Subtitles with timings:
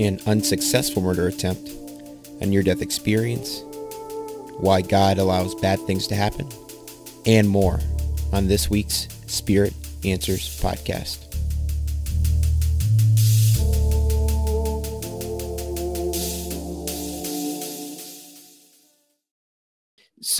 [0.00, 1.68] an unsuccessful murder attempt,
[2.40, 3.62] a near death experience,
[4.58, 6.48] why God allows bad things to happen,
[7.26, 7.80] and more
[8.32, 9.74] on this week's Spirit
[10.04, 11.29] Answers podcast.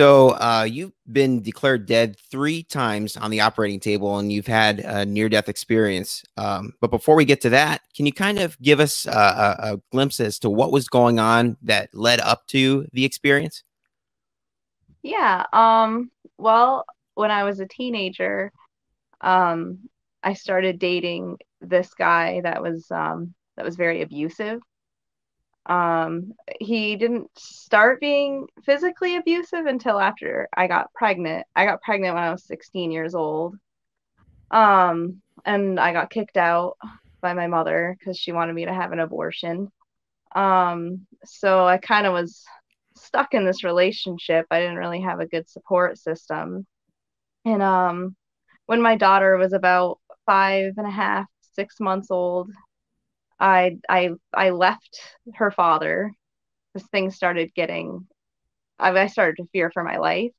[0.01, 4.81] So uh, you've been declared dead three times on the operating table, and you've had
[4.81, 6.25] a near-death experience.
[6.39, 9.57] Um, but before we get to that, can you kind of give us a, a,
[9.75, 13.63] a, glimpse as to what was going on that led up to the experience?
[15.03, 15.45] Yeah.
[15.53, 16.11] Um.
[16.39, 18.53] Well, when I was a teenager,
[19.21, 19.81] um,
[20.23, 24.63] I started dating this guy that was um, that was very abusive
[25.71, 31.47] um, he didn't start being physically abusive until after I got pregnant.
[31.55, 33.55] I got pregnant when I was 16 years old.
[34.51, 36.77] Um, and I got kicked out
[37.21, 39.71] by my mother because she wanted me to have an abortion.
[40.35, 42.45] Um, so I kind of was
[42.97, 44.47] stuck in this relationship.
[44.51, 46.67] I didn't really have a good support system.
[47.45, 48.17] And um,
[48.67, 52.51] when my daughter was about five and a half, six months old,
[53.41, 55.01] I I I left
[55.37, 56.13] her father
[56.75, 58.07] because things started getting
[58.79, 60.33] I, I started to fear for my life.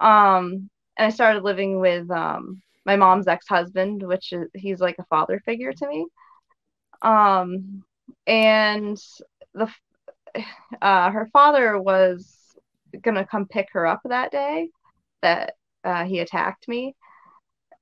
[0.00, 5.04] Um and I started living with um my mom's ex-husband, which is he's like a
[5.04, 6.06] father figure to me.
[7.02, 7.84] Um
[8.26, 8.98] and
[9.54, 9.68] the
[10.82, 12.56] uh her father was
[13.02, 14.70] gonna come pick her up that day
[15.22, 16.94] that uh, he attacked me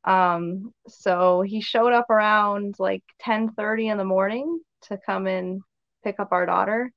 [0.06, 5.62] um, so he showed up around like 10:30 in the morning to come and
[6.04, 6.92] pick up our daughter.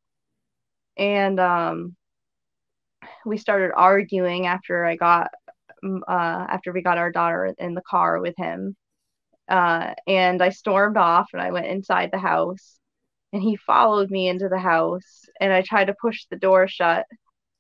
[0.98, 1.96] And um,
[3.26, 5.30] we started arguing after I got
[5.84, 6.02] uh,
[6.50, 8.76] after we got our daughter in the car with him.
[9.50, 12.80] Uh, and I stormed off and I went inside the house
[13.34, 17.06] and he followed me into the house and I tried to push the door shut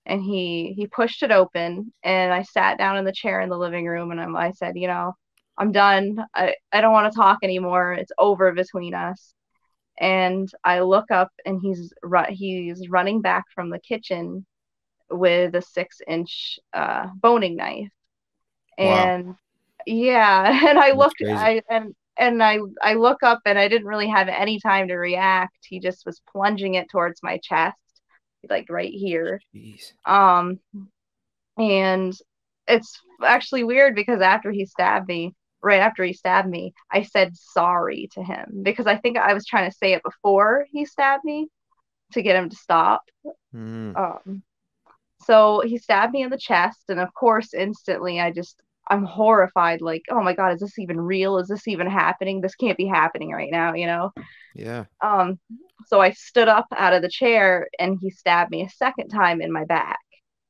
[0.06, 3.58] and he he pushed it open and I sat down in the chair in the
[3.58, 5.16] living room and I'm, I said, you know,
[5.60, 6.26] I'm done.
[6.34, 7.94] I, I don't want to talk anymore.
[7.94, 9.34] It's over between us.
[10.00, 14.46] And I look up and he's ru- he's running back from the kitchen
[15.12, 17.90] with a six inch uh, boning knife.
[18.78, 19.38] And wow.
[19.86, 21.34] yeah, and I That's crazy.
[21.36, 24.96] I and and I I look up and I didn't really have any time to
[24.96, 25.58] react.
[25.68, 27.78] He just was plunging it towards my chest,
[28.50, 29.42] like right here.
[29.54, 29.92] Jeez.
[30.06, 30.62] Um
[31.58, 32.14] and
[32.68, 37.36] it's actually weird because after he stabbed me, right after he stabbed me, I said
[37.36, 41.24] sorry to him because I think I was trying to say it before he stabbed
[41.24, 41.48] me
[42.14, 43.04] to get him to stop.
[43.54, 43.98] Mm.
[43.98, 44.44] Um,
[45.26, 49.82] so he stabbed me in the chest, and of course, instantly I just I'm horrified.
[49.82, 51.38] Like, oh my god, is this even real?
[51.38, 52.42] Is this even happening?
[52.42, 54.12] This can't be happening right now, you know?
[54.56, 54.86] Yeah.
[55.02, 55.40] Um.
[55.86, 59.42] So I stood up out of the chair, and he stabbed me a second time
[59.42, 60.00] in my back,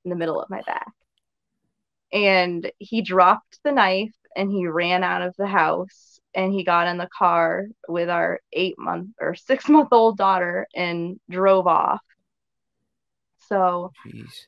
[0.06, 0.92] in the middle of my back.
[2.12, 6.88] And he dropped the knife and he ran out of the house and he got
[6.88, 12.02] in the car with our eight month or six month old daughter and drove off.
[13.48, 14.46] So, Jeez.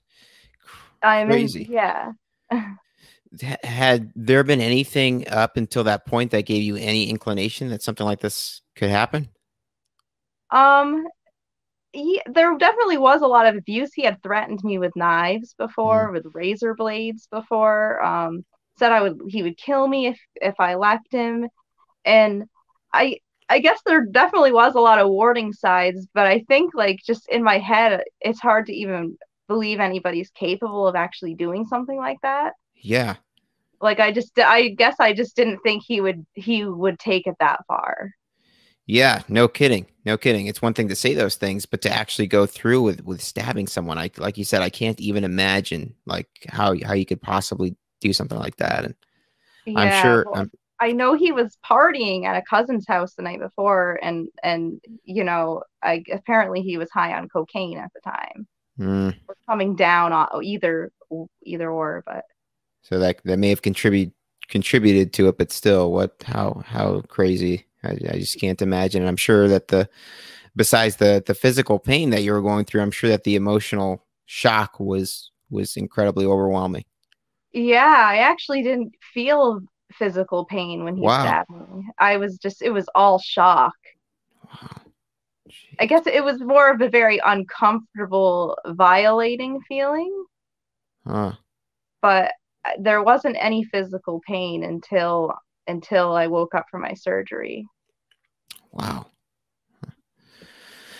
[1.01, 1.63] I'm crazy.
[1.63, 2.11] In, yeah.
[3.63, 8.05] Had there been anything up until that point that gave you any inclination that something
[8.05, 9.29] like this could happen?
[10.51, 11.07] Um,
[11.93, 13.93] he, there definitely was a lot of abuse.
[13.93, 16.13] He had threatened me with knives before, mm.
[16.13, 18.03] with razor blades before.
[18.03, 18.45] Um,
[18.81, 21.47] said I would he would kill me if if I left him,
[22.03, 22.45] and
[22.91, 26.99] I I guess there definitely was a lot of warning signs, but I think like
[27.05, 31.97] just in my head, it's hard to even believe anybody's capable of actually doing something
[31.97, 32.53] like that.
[32.75, 33.17] Yeah.
[33.79, 37.35] Like I just I guess I just didn't think he would he would take it
[37.39, 38.11] that far.
[38.87, 39.85] Yeah, no kidding.
[40.05, 40.47] No kidding.
[40.47, 43.67] It's one thing to say those things, but to actually go through with with stabbing
[43.67, 47.75] someone, I like you said, I can't even imagine like how how you could possibly
[48.01, 48.85] do something like that.
[48.85, 48.95] And
[49.65, 50.25] yeah, I'm sure.
[50.27, 54.27] Well, I'm, I know he was partying at a cousin's house the night before, and
[54.43, 58.47] and you know, I apparently he was high on cocaine at the time.
[58.79, 59.15] Mm.
[59.27, 60.91] Or coming down on either
[61.43, 62.25] either or, but
[62.81, 64.13] so that that may have contributed
[64.49, 67.65] contributed to it, but still, what how how crazy?
[67.83, 69.01] I, I just can't imagine.
[69.01, 69.87] And I'm sure that the
[70.55, 74.05] besides the the physical pain that you were going through, I'm sure that the emotional
[74.25, 76.85] shock was was incredibly overwhelming.
[77.53, 79.61] Yeah, I actually didn't feel
[79.93, 81.21] physical pain when he wow.
[81.21, 81.85] stabbed me.
[81.97, 83.73] I was just, it was all shock.
[84.45, 84.81] Wow.
[85.79, 90.25] I guess it was more of a very uncomfortable, violating feeling.
[91.05, 91.33] Huh.
[92.01, 92.31] But
[92.65, 95.33] uh, there wasn't any physical pain until
[95.67, 97.67] until I woke up from my surgery.
[98.71, 99.07] Wow.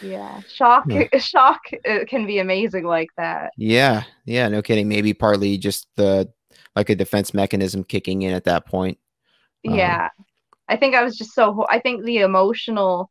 [0.01, 1.03] Yeah, shock yeah.
[1.11, 1.17] Hmm.
[1.19, 3.51] shock uh, can be amazing like that.
[3.57, 4.87] Yeah, yeah, no kidding.
[4.87, 6.31] Maybe partly just the
[6.75, 8.97] like a defense mechanism kicking in at that point.
[9.67, 10.25] Um, yeah, um,
[10.67, 11.65] I think I was just so.
[11.69, 13.09] I think the emotional,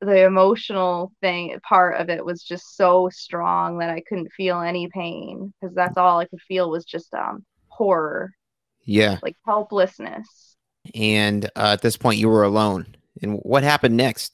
[0.00, 4.88] the emotional thing part of it was just so strong that I couldn't feel any
[4.88, 8.32] pain because that's all I could feel was just um horror.
[8.84, 10.56] Yeah, like helplessness.
[10.94, 12.96] And uh, at this point, you were alone.
[13.22, 14.33] And what happened next?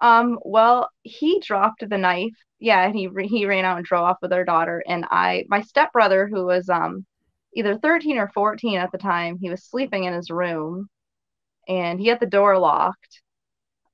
[0.00, 2.34] Um, well, he dropped the knife.
[2.58, 4.82] Yeah, and he he ran out and drove off with our daughter.
[4.86, 7.06] And I, my stepbrother, who was um
[7.54, 10.88] either 13 or 14 at the time, he was sleeping in his room,
[11.68, 13.22] and he had the door locked.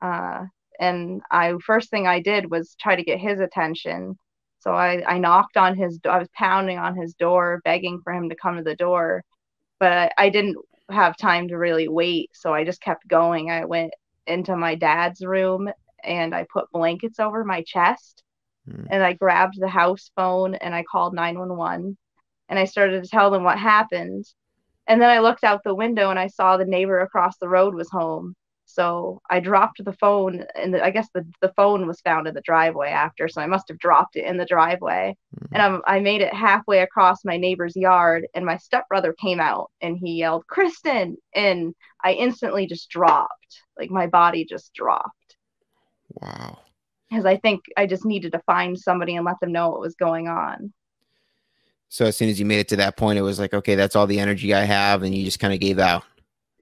[0.02, 0.46] Uh,
[0.80, 4.16] and I first thing I did was try to get his attention.
[4.60, 6.00] So I I knocked on his.
[6.04, 9.24] I was pounding on his door, begging for him to come to the door,
[9.80, 10.56] but I, I didn't
[10.90, 12.30] have time to really wait.
[12.34, 13.50] So I just kept going.
[13.50, 13.92] I went
[14.26, 15.70] into my dad's room
[16.02, 18.22] and I put blankets over my chest
[18.68, 18.86] mm.
[18.90, 21.96] and I grabbed the house phone and I called 911
[22.48, 24.26] and I started to tell them what happened.
[24.86, 27.74] And then I looked out the window and I saw the neighbor across the road
[27.74, 28.34] was home.
[28.64, 32.34] So I dropped the phone and the, I guess the, the phone was found in
[32.34, 33.28] the driveway after.
[33.28, 35.16] So I must have dropped it in the driveway.
[35.38, 35.48] Mm.
[35.52, 39.70] And I'm, I made it halfway across my neighbor's yard and my stepbrother came out
[39.80, 41.16] and he yelled, Kristen.
[41.34, 43.62] And I instantly just dropped.
[43.78, 45.10] Like my body just dropped.
[46.20, 46.58] Wow.
[47.08, 49.94] Because I think I just needed to find somebody and let them know what was
[49.94, 50.72] going on.
[51.88, 53.94] So as soon as you made it to that point, it was like, okay, that's
[53.94, 56.04] all the energy I have, and you just kind of gave out.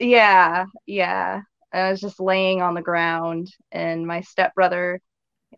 [0.01, 1.43] Yeah, yeah.
[1.73, 5.01] I was just laying on the ground, and my stepbrother,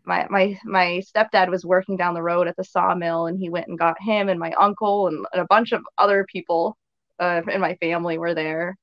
[0.05, 3.69] my my my stepdad was working down the road at the sawmill, and he went
[3.69, 6.77] and got him, and my uncle and, and a bunch of other people
[7.19, 8.77] uh, in my family were there,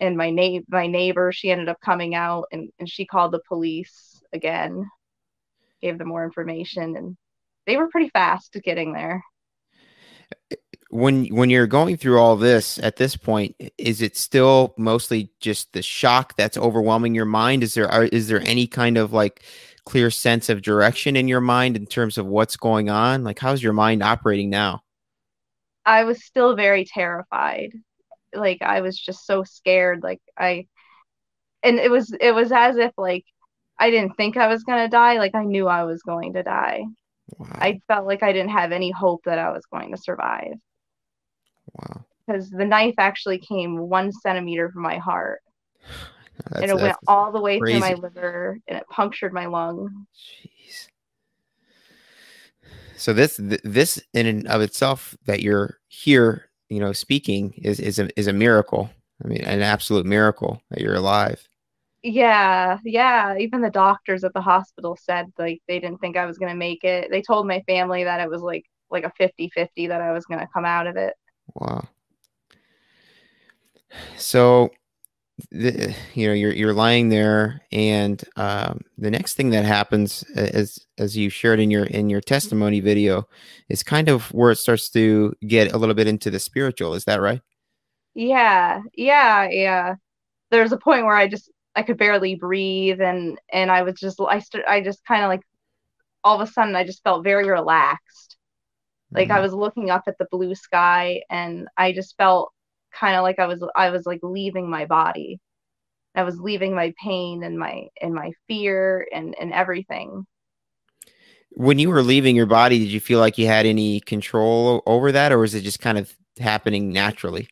[0.00, 3.42] and my na- my neighbor, she ended up coming out, and, and she called the
[3.46, 4.88] police again,
[5.80, 7.16] gave them more information, and
[7.66, 9.22] they were pretty fast getting there.
[10.90, 15.72] When when you're going through all this at this point, is it still mostly just
[15.72, 17.62] the shock that's overwhelming your mind?
[17.62, 19.42] Is there are, is there any kind of like
[19.84, 23.22] clear sense of direction in your mind in terms of what's going on?
[23.22, 24.82] Like how's your mind operating now?
[25.86, 27.72] I was still very terrified.
[28.34, 30.02] Like I was just so scared.
[30.02, 30.66] Like I
[31.62, 33.24] and it was it was as if like
[33.80, 35.18] I didn't think I was going to die.
[35.18, 36.84] Like I knew I was going to die.
[37.38, 37.48] Wow.
[37.52, 40.54] I felt like I didn't have any hope that I was going to survive.
[41.74, 42.04] Wow.
[42.26, 45.40] Because the knife actually came one centimeter from my heart.
[46.50, 47.80] That's, and it went all the way crazy.
[47.80, 50.06] through my liver and it punctured my lung.
[50.14, 50.88] Jeez.
[52.96, 57.98] So this this in and of itself that you're here, you know, speaking is is
[57.98, 58.90] a is a miracle.
[59.24, 61.48] I mean, an absolute miracle that you're alive
[62.02, 66.38] yeah yeah even the doctors at the hospital said like they didn't think i was
[66.38, 67.10] going to make it.
[67.10, 70.40] They told my family that it was like like a 50-50 that i was going
[70.40, 71.14] to come out of it.
[71.54, 71.88] Wow.
[74.16, 74.70] So
[75.50, 80.78] the, you know you're you're lying there and um, the next thing that happens as
[80.98, 83.26] as you shared in your in your testimony video
[83.68, 87.04] is kind of where it starts to get a little bit into the spiritual is
[87.04, 87.40] that right?
[88.14, 89.94] Yeah yeah yeah.
[90.50, 94.20] There's a point where i just I could barely breathe and and I was just
[94.20, 95.42] I st- I just kind of like
[96.24, 98.36] all of a sudden I just felt very relaxed.
[99.12, 99.36] Like mm-hmm.
[99.36, 102.52] I was looking up at the blue sky and I just felt
[102.92, 105.40] kind of like I was I was like leaving my body.
[106.14, 110.26] I was leaving my pain and my and my fear and and everything.
[111.52, 115.10] When you were leaving your body, did you feel like you had any control over
[115.12, 117.48] that or was it just kind of happening naturally?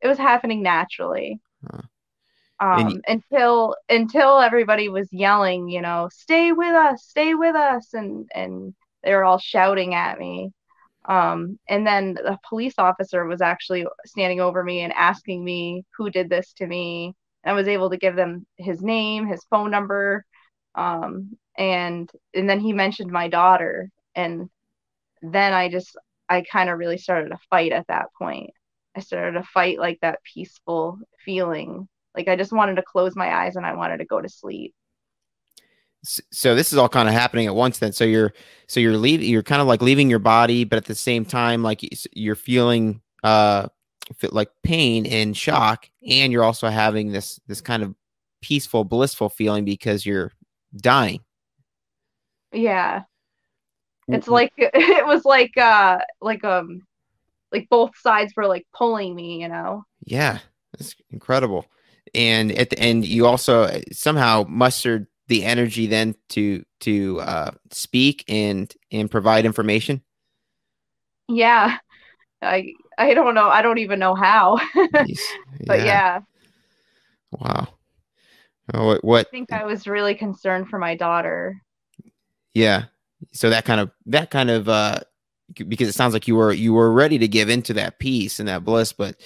[0.00, 1.40] It was happening naturally.
[1.68, 1.82] Huh
[2.64, 8.28] um, until until everybody was yelling, you know, stay with us, stay with us, and
[8.34, 10.50] and they were all shouting at me.
[11.06, 16.10] Um, and then the police officer was actually standing over me and asking me who
[16.10, 17.14] did this to me.
[17.44, 20.24] And I was able to give them his name, his phone number,
[20.74, 24.48] um, and and then he mentioned my daughter, and
[25.22, 25.96] then I just
[26.30, 28.50] I kind of really started to fight at that point.
[28.96, 33.34] I started to fight like that peaceful feeling like I just wanted to close my
[33.34, 34.74] eyes and I wanted to go to sleep.
[36.04, 37.92] So this is all kind of happening at once then.
[37.92, 38.34] So you're
[38.68, 41.62] so you're leaving you're kind of like leaving your body but at the same time
[41.62, 41.80] like
[42.12, 43.68] you're feeling uh
[44.30, 47.94] like pain and shock and you're also having this this kind of
[48.42, 50.30] peaceful blissful feeling because you're
[50.76, 51.20] dying.
[52.52, 53.02] Yeah.
[54.08, 56.82] It's like it was like uh like um
[57.50, 59.84] like both sides were like pulling me, you know.
[60.04, 60.40] Yeah.
[60.78, 61.66] It's incredible
[62.14, 68.24] and at the end you also somehow mustered the energy then to to uh, speak
[68.28, 70.02] and and provide information?
[71.28, 71.78] Yeah,
[72.42, 73.48] I I don't know.
[73.48, 74.58] I don't even know how.
[75.66, 76.20] but yeah.
[77.32, 77.68] Wow.
[78.72, 79.26] Oh, what, what?
[79.26, 81.60] I think I was really concerned for my daughter.
[82.54, 82.84] Yeah.
[83.32, 85.00] So that kind of that kind of uh
[85.52, 88.48] because it sounds like you were you were ready to give into that peace and
[88.48, 89.16] that bliss, but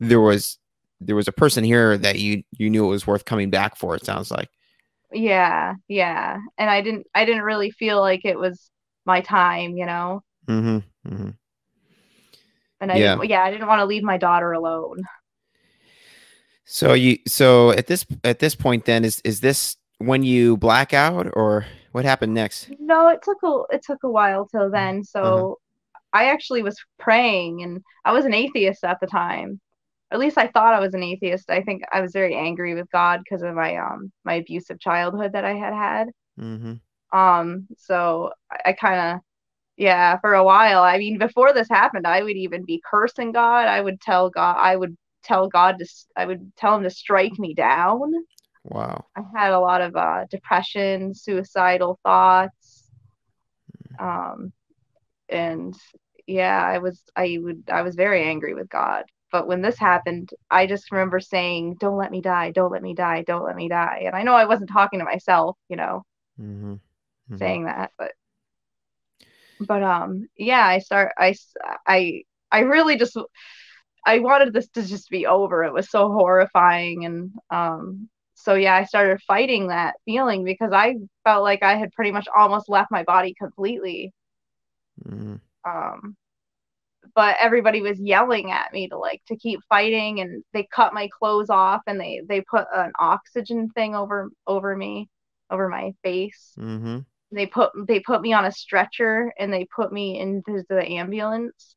[0.00, 0.58] there was
[1.06, 3.94] there was a person here that you you knew it was worth coming back for.
[3.94, 4.48] It sounds like.
[5.12, 8.70] Yeah, yeah, and I didn't I didn't really feel like it was
[9.04, 10.22] my time, you know.
[10.48, 11.12] Mm-hmm.
[11.12, 11.30] mm-hmm.
[12.80, 13.22] And I yeah.
[13.22, 15.02] yeah, I didn't want to leave my daughter alone.
[16.64, 20.92] So you so at this at this point then is is this when you black
[20.92, 22.70] out or what happened next?
[22.80, 25.04] No, it took a it took a while till then.
[25.04, 25.94] So uh-huh.
[26.12, 29.60] I actually was praying and I was an atheist at the time.
[30.12, 31.50] At least I thought I was an atheist.
[31.50, 35.32] I think I was very angry with God because of my um my abusive childhood
[35.32, 36.08] that I had had.
[36.38, 37.18] Mm-hmm.
[37.18, 39.20] Um, so I, I kind of
[39.76, 40.82] yeah, for a while.
[40.82, 43.68] I mean, before this happened, I would even be cursing God.
[43.68, 47.38] I would tell God, I would tell God to, I would tell him to strike
[47.38, 48.12] me down.
[48.64, 49.06] Wow.
[49.16, 52.90] I had a lot of uh, depression, suicidal thoughts.
[53.98, 54.52] Um,
[55.28, 55.74] and
[56.26, 59.04] yeah, I was, I would, I was very angry with God.
[59.32, 62.52] But when this happened, I just remember saying, "Don't let me die!
[62.52, 63.22] Don't let me die!
[63.22, 66.04] Don't let me die!" And I know I wasn't talking to myself, you know,
[66.40, 66.74] mm-hmm.
[66.74, 67.36] Mm-hmm.
[67.36, 68.12] saying that, but,
[69.60, 71.34] but um, yeah, I start, I,
[71.86, 73.16] I, I really just
[74.04, 75.64] I wanted this to just be over.
[75.64, 77.04] It was so horrifying.
[77.04, 81.92] And um, so, yeah, I started fighting that feeling because I felt like I had
[81.92, 84.12] pretty much almost left my body completely.
[85.06, 85.36] Mm-hmm.
[85.64, 86.16] Um,
[87.14, 91.08] but everybody was yelling at me to like to keep fighting and they cut my
[91.18, 95.08] clothes off and they they put an oxygen thing over over me
[95.50, 96.98] over my face mm-hmm.
[97.30, 101.76] they put they put me on a stretcher and they put me into the ambulance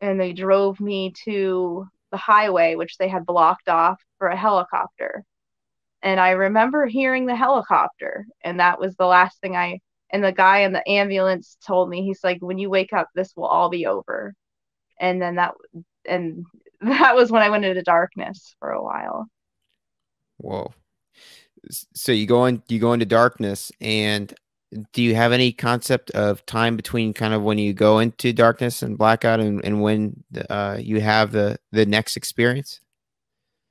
[0.00, 5.24] and they drove me to the highway, which they had blocked off for a helicopter.
[6.02, 9.80] And I remember hearing the helicopter, and that was the last thing I.
[10.10, 13.34] And the guy in the ambulance told me, he's like, "When you wake up, this
[13.36, 14.34] will all be over."
[15.00, 15.54] And then that,
[16.06, 16.44] and
[16.80, 19.26] that was when I went into darkness for a while.
[20.38, 20.72] Whoa!
[21.70, 24.34] So you go in, you go into darkness, and
[24.92, 28.82] do you have any concept of time between kind of when you go into darkness
[28.82, 32.80] and blackout and, and when uh, you have the the next experience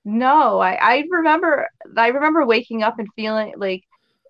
[0.06, 3.84] no I, I remember i remember waking up and feeling like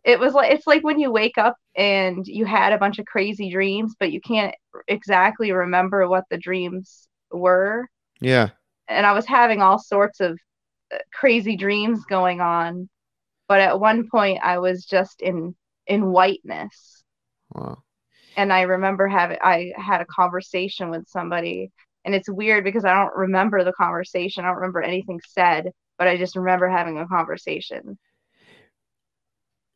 [0.04, 3.06] it was like it's like when you wake up and you had a bunch of
[3.06, 4.56] crazy dreams but you can't
[4.88, 7.88] exactly remember what the dreams were
[8.20, 8.50] yeah
[8.88, 10.38] and i was having all sorts of
[10.94, 12.90] uh, crazy dreams going on
[13.48, 15.56] but at one point i was just in
[15.88, 17.04] in whiteness.
[17.54, 17.84] Wow.
[18.36, 21.72] And I remember having I had a conversation with somebody
[22.06, 24.44] and it's weird because I don't remember the conversation.
[24.44, 27.98] I don't remember anything said, but I just remember having a conversation.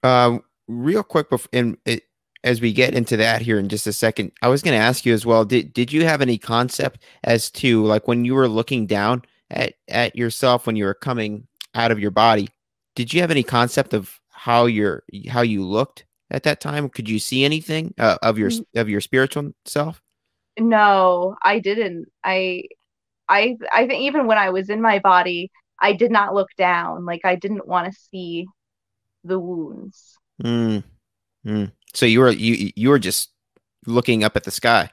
[0.07, 2.03] Um, real quick, before, and it,
[2.43, 5.05] as we get into that here in just a second, I was going to ask
[5.05, 5.43] you as well.
[5.43, 9.73] Did did you have any concept as to like when you were looking down at
[9.89, 12.47] at yourself when you were coming out of your body?
[12.95, 16.87] Did you have any concept of how your how you looked at that time?
[16.89, 20.01] Could you see anything uh, of your of your spiritual self?
[20.57, 22.05] No, I didn't.
[22.23, 22.63] I
[23.27, 27.03] I I think even when I was in my body, I did not look down.
[27.03, 28.47] Like I didn't want to see
[29.23, 30.17] the wounds.
[30.43, 30.83] Mm.
[31.45, 31.71] Mm.
[31.93, 33.31] So you were you you were just
[33.85, 34.89] looking up at the sky.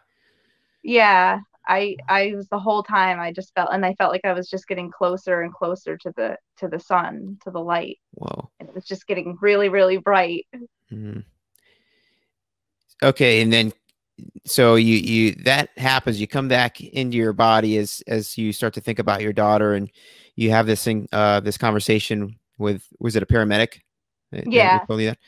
[0.82, 4.32] Yeah, I I was the whole time I just felt and I felt like I
[4.32, 7.98] was just getting closer and closer to the to the sun, to the light.
[8.12, 8.50] Whoa.
[8.60, 10.46] And it was just getting really, really bright.
[10.92, 11.20] Mm-hmm.
[13.02, 13.72] Okay, and then
[14.46, 18.74] so you you that happens, you come back into your body as as you start
[18.74, 19.90] to think about your daughter and
[20.36, 23.80] you have this thing uh this conversation with was it a paramedic?
[24.46, 24.80] Yeah.
[24.86, 25.18] Told you that?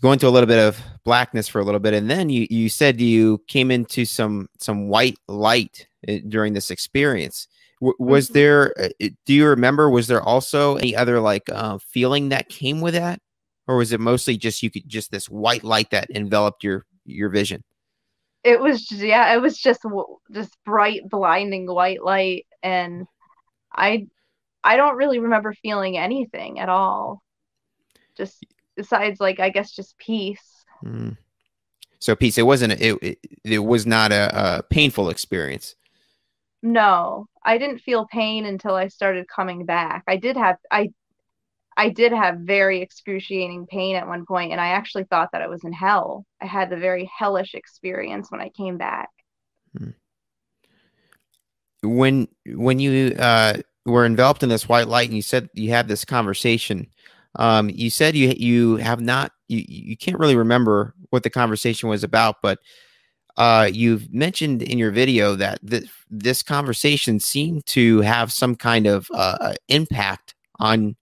[0.00, 2.68] go into a little bit of blackness for a little bit and then you you
[2.68, 7.48] said you came into some some white light eh, during this experience
[7.80, 8.34] w- was mm-hmm.
[8.34, 12.80] there uh, do you remember was there also any other like uh, feeling that came
[12.80, 13.20] with that
[13.66, 17.28] or was it mostly just you could just this white light that enveloped your your
[17.28, 17.62] vision
[18.44, 19.82] it was just, yeah it was just
[20.32, 23.06] just bright blinding white light and
[23.72, 24.06] i
[24.64, 27.22] i don't really remember feeling anything at all
[28.16, 28.44] just
[28.76, 30.64] besides like I guess just peace.
[30.84, 31.16] Mm.
[31.98, 32.38] So peace.
[32.38, 32.74] It wasn't.
[32.80, 35.74] It, it, it was not a, a, painful experience.
[36.62, 40.04] No, I didn't feel pain until I started coming back.
[40.06, 40.90] I did have I
[41.76, 45.46] I did have very excruciating pain at one point, and I actually thought that I
[45.46, 46.24] was in hell.
[46.40, 49.10] I had the very hellish experience when I came back.
[49.76, 49.90] Hmm.
[51.82, 55.86] When when you uh, were enveloped in this white light, and you said you had
[55.86, 56.88] this conversation,
[57.36, 61.88] um, you said you you have not you you can't really remember what the conversation
[61.88, 62.58] was about, but
[63.36, 68.86] uh, you've mentioned in your video that th- this conversation seemed to have some kind
[68.86, 70.96] of uh, uh impact on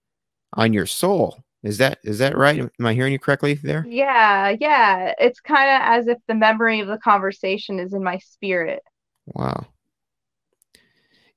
[0.53, 1.43] on your soul.
[1.63, 2.59] Is that is that right?
[2.59, 3.85] Am I hearing you correctly there?
[3.89, 5.13] Yeah, yeah.
[5.19, 8.83] It's kind of as if the memory of the conversation is in my spirit.
[9.25, 9.65] Wow.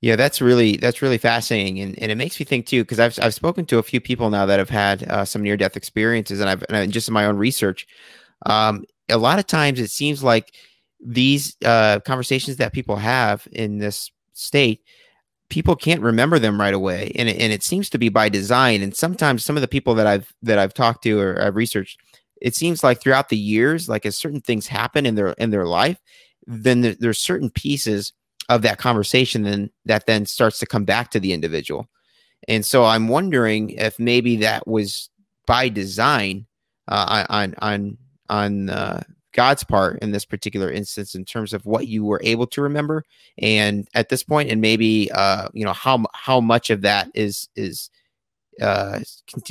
[0.01, 3.19] Yeah, that's really that's really fascinating, and, and it makes me think too because I've
[3.21, 6.39] I've spoken to a few people now that have had uh, some near death experiences,
[6.39, 7.85] and I've and I, just in my own research,
[8.45, 10.53] um, a lot of times it seems like
[11.05, 14.81] these uh, conversations that people have in this state
[15.49, 18.81] people can't remember them right away and it, and it seems to be by design
[18.81, 21.99] and sometimes some of the people that I've that I've talked to or I've researched
[22.41, 25.65] it seems like throughout the years like as certain things happen in their in their
[25.65, 25.99] life
[26.47, 28.13] then there, there's certain pieces
[28.49, 31.87] of that conversation then that then starts to come back to the individual.
[32.47, 35.09] And so I'm wondering if maybe that was
[35.45, 36.47] by design
[36.87, 37.97] uh, on on
[38.29, 39.03] on uh,
[39.33, 43.03] God's part in this particular instance in terms of what you were able to remember
[43.37, 47.47] and at this point and maybe uh you know how how much of that is
[47.55, 47.89] is
[48.61, 48.99] uh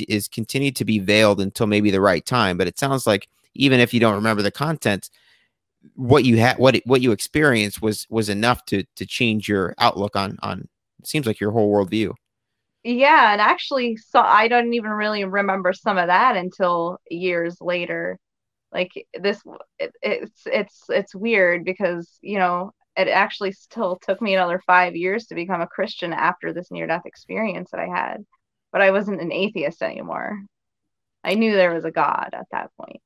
[0.07, 2.57] is continued to be veiled until maybe the right time.
[2.57, 5.09] But it sounds like even if you don't remember the content
[5.95, 10.15] what you had what what you experienced was was enough to to change your outlook
[10.15, 10.67] on on
[10.99, 12.13] it seems like your whole worldview.
[12.83, 18.17] Yeah and actually so i don't even really remember some of that until years later.
[18.71, 19.41] Like this
[19.79, 24.95] it, it's it's it's weird because you know it actually still took me another five
[24.95, 28.25] years to become a christian after this near death experience that i had.
[28.71, 30.39] But i wasn't an atheist anymore.
[31.23, 33.01] I knew there was a god at that point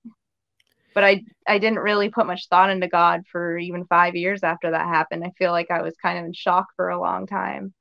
[0.93, 4.71] but i i didn't really put much thought into god for even five years after
[4.71, 7.73] that happened i feel like i was kind of in shock for a long time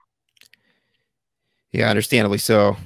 [1.73, 2.77] yeah understandably so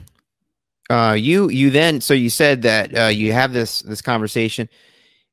[0.89, 4.69] uh, you you then so you said that uh, you have this this conversation.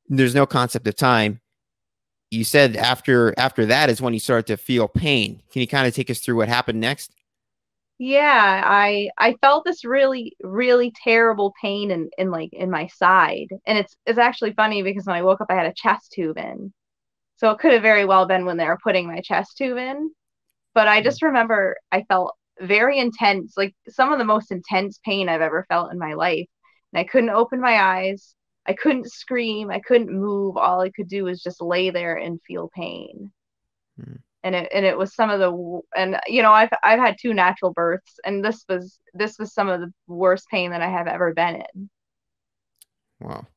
[0.09, 1.41] There's no concept of time.
[2.31, 5.41] You said after after that is when you start to feel pain.
[5.51, 7.13] Can you kind of take us through what happened next?
[7.99, 13.47] Yeah, I I felt this really really terrible pain in in like in my side,
[13.65, 16.37] and it's it's actually funny because when I woke up, I had a chest tube
[16.37, 16.73] in,
[17.37, 20.11] so it could have very well been when they were putting my chest tube in.
[20.75, 25.29] But I just remember I felt very intense, like some of the most intense pain
[25.29, 26.47] I've ever felt in my life.
[26.93, 28.35] And I couldn't open my eyes.
[28.67, 29.71] I couldn't scream.
[29.71, 30.57] I couldn't move.
[30.57, 33.31] All I could do was just lay there and feel pain.
[33.97, 34.17] Hmm.
[34.43, 37.33] And it and it was some of the and you know I've I've had two
[37.33, 41.07] natural births and this was this was some of the worst pain that I have
[41.07, 41.89] ever been in.
[43.21, 43.47] Wow.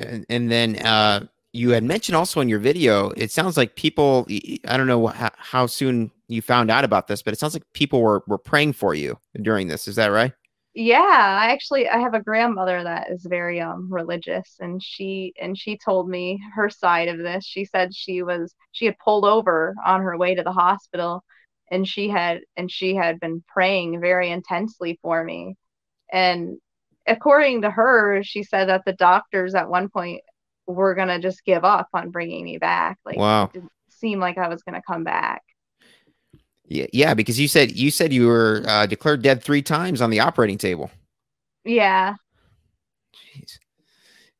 [0.00, 4.26] And and then uh you had mentioned also in your video, it sounds like people,
[4.66, 7.62] I don't know how, how, soon you found out about this, but it sounds like
[7.74, 9.86] people were, were praying for you during this.
[9.86, 10.32] Is that right?
[10.74, 15.56] Yeah, I actually, I have a grandmother that is very um religious and she, and
[15.56, 17.44] she told me her side of this.
[17.46, 21.24] She said she was, she had pulled over on her way to the hospital
[21.70, 25.56] and she had, and she had been praying very intensely for me.
[26.12, 26.58] And
[27.06, 30.22] according to her, she said that the doctors at one point
[30.66, 32.98] were gonna just give up on bringing me back.
[33.04, 33.44] Like, wow.
[33.44, 35.42] it didn't seem like I was gonna come back.
[36.66, 40.10] Yeah, yeah, because you said you said you were uh, declared dead three times on
[40.10, 40.90] the operating table.
[41.64, 42.14] Yeah.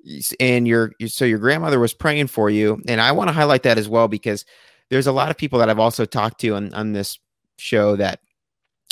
[0.07, 0.35] Jeez.
[0.41, 3.79] And your so your grandmother was praying for you, and I want to highlight that
[3.79, 4.45] as well because
[4.91, 7.19] there's a lot of people that I've also talked to on on this
[7.59, 8.21] show that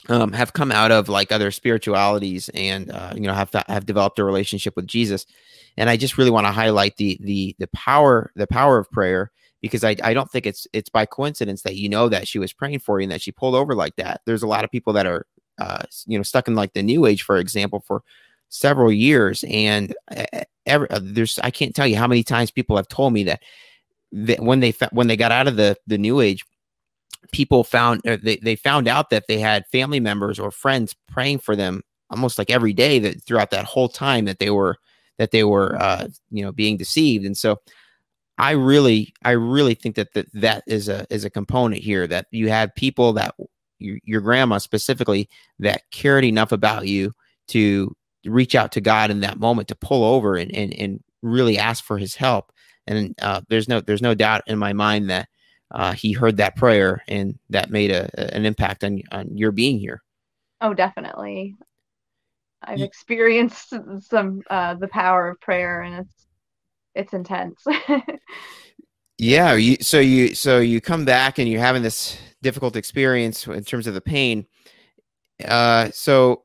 [0.09, 4.19] um, have come out of like other spiritualities and uh, you know have have developed
[4.19, 5.27] a relationship with Jesus,
[5.77, 9.31] and I just really want to highlight the the the power the power of prayer
[9.63, 12.53] because I, I don't think it's it's by coincidence that you know that she was
[12.53, 14.21] praying for you and that she pulled over like that.
[14.27, 15.25] There's a lot of people that are
[15.59, 18.03] uh, you know stuck in like the new age, for example, for
[18.49, 19.95] several years, and
[20.67, 23.43] ever uh, there's I can't tell you how many times people have told me that
[24.13, 26.45] that when they when they got out of the the new age
[27.31, 31.39] people found uh, they, they found out that they had family members or friends praying
[31.39, 34.77] for them almost like every day that throughout that whole time that they were
[35.19, 37.57] that they were uh, you know being deceived and so
[38.39, 42.27] i really i really think that that, that is a is a component here that
[42.31, 43.35] you had people that
[43.79, 47.13] your, your grandma specifically that cared enough about you
[47.49, 51.59] to reach out to god in that moment to pull over and and, and really
[51.59, 52.53] ask for his help
[52.87, 55.29] and uh, there's no there's no doubt in my mind that
[55.73, 59.79] uh, he heard that prayer and that made a, an impact on, on your being
[59.79, 60.03] here.
[60.61, 61.57] Oh, definitely.
[62.63, 66.22] I've experienced some uh, the power of prayer, and it's
[66.95, 67.63] it's intense.
[69.19, 69.55] yeah.
[69.55, 73.87] You, so you so you come back and you're having this difficult experience in terms
[73.87, 74.47] of the pain.
[75.45, 76.45] Uh, so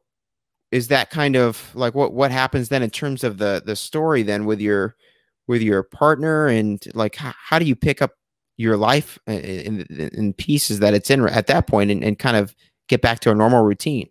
[0.72, 4.24] is that kind of like what what happens then in terms of the the story
[4.24, 4.96] then with your
[5.48, 8.12] with your partner and like how, how do you pick up
[8.58, 12.36] your life in, in, in pieces that it's in at that point and, and kind
[12.36, 12.56] of
[12.90, 14.10] get back to a normal routine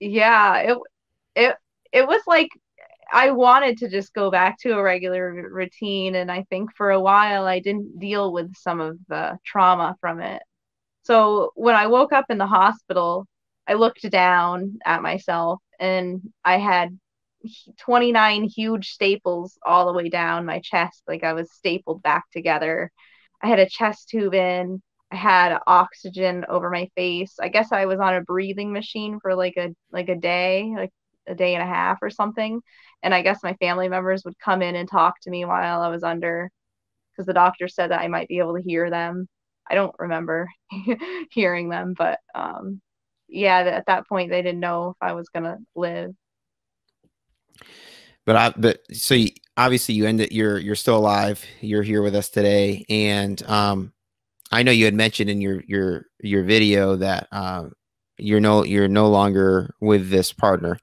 [0.00, 0.78] yeah it
[1.34, 1.56] it
[1.92, 2.50] it was like
[3.12, 7.00] I wanted to just go back to a regular routine and I think for a
[7.00, 10.42] while I didn't deal with some of the trauma from it.
[11.04, 13.26] So when I woke up in the hospital,
[13.66, 16.98] I looked down at myself and I had
[17.80, 22.90] 29 huge staples all the way down my chest like I was stapled back together.
[23.42, 24.82] I had a chest tube in.
[25.10, 27.34] I had oxygen over my face.
[27.40, 30.92] I guess I was on a breathing machine for like a like a day, like
[31.26, 32.60] a day and a half or something.
[33.02, 35.88] And I guess my family members would come in and talk to me while I
[35.88, 36.50] was under
[37.12, 39.28] because the doctor said that I might be able to hear them.
[39.68, 40.48] I don't remember
[41.30, 42.80] hearing them, but um,
[43.28, 46.12] yeah, at that point they didn't know if I was gonna live.
[48.24, 50.32] But I, but so you, obviously you ended.
[50.32, 51.44] You're you're still alive.
[51.60, 53.92] You're here with us today, and um,
[54.50, 57.72] I know you had mentioned in your your your video that um,
[58.18, 60.78] you're no you're no longer with this partner.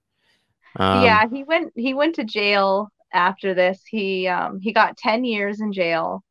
[0.76, 3.82] Um, yeah, he went he went to jail after this.
[3.90, 6.24] He um he got 10 years in jail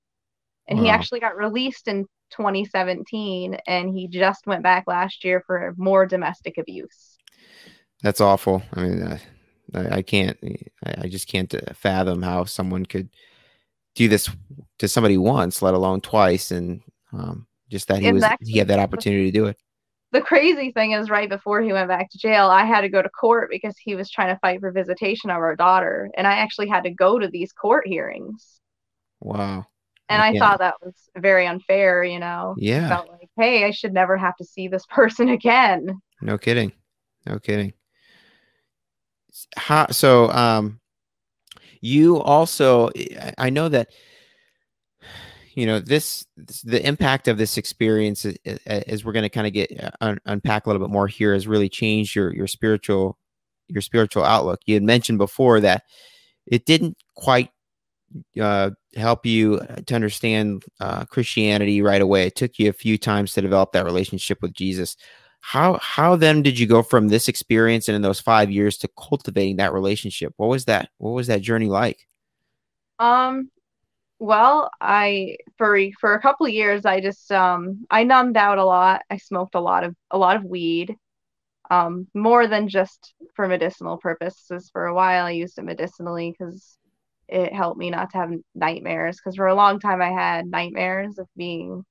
[0.68, 0.85] and wow.
[0.85, 6.07] he actually got released in 2017 and he just went back last year for more
[6.07, 7.16] domestic abuse.
[8.03, 8.62] That's awful.
[8.74, 9.18] I mean uh,
[9.74, 10.38] I, I, can't
[10.85, 13.09] I, I just can't uh, fathom how someone could
[13.94, 14.31] do this
[14.79, 18.79] to somebody once, let alone twice and um just that he was he had that
[18.79, 19.59] opportunity to do it
[20.12, 23.03] the crazy thing is right before he went back to jail i had to go
[23.03, 26.11] to court because he was trying to fight for visitation of our daughter.
[26.16, 28.61] And i actually had to go to these court hearings.
[29.21, 29.66] Wow.
[30.09, 32.55] And i, I thought that was very unfair you know?
[32.59, 32.87] Yeah.
[32.87, 36.01] I felt like hey i should never have to see this person again.
[36.21, 36.73] No kidding.
[37.27, 37.75] No kidding.
[39.57, 40.81] How so um
[41.81, 42.90] you also
[43.37, 43.90] i know that
[45.59, 48.25] you know this, this the impact of this experience
[48.64, 51.33] as we're going to kind of get uh, un- unpack a little bit more here
[51.33, 53.18] has really changed your your spiritual
[53.66, 54.61] your spiritual outlook.
[54.66, 55.83] You had mentioned before that
[56.47, 57.51] it didn't quite
[58.40, 62.29] uh, help you uh, to understand uh, christianity right away.
[62.29, 64.97] It took you a few times to develop that relationship with jesus.
[65.40, 68.88] How how then did you go from this experience and in those five years to
[68.97, 70.35] cultivating that relationship?
[70.37, 72.07] What was that what was that journey like?
[73.01, 73.51] Um
[74.18, 79.02] well, I for for a couple years I just um I numbed out a lot.
[79.11, 80.96] I smoked a lot of a lot of weed.
[81.70, 84.70] Um more than just for medicinal purposes.
[84.72, 86.78] For a while I used it medicinally cuz
[87.28, 91.18] it helped me not to have nightmares cuz for a long time I had nightmares
[91.18, 91.85] of being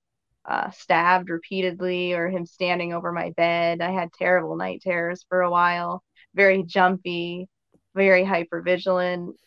[0.46, 3.82] uh, stabbed repeatedly or him standing over my bed.
[3.82, 6.04] I had terrible night terrors for a while,
[6.36, 7.50] very jumpy,
[7.96, 9.38] very hyper vigilant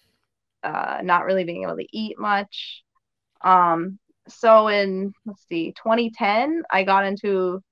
[0.62, 2.82] uh, not really being able to eat much.
[3.42, 7.62] Um, so in let's see, 2010, I got into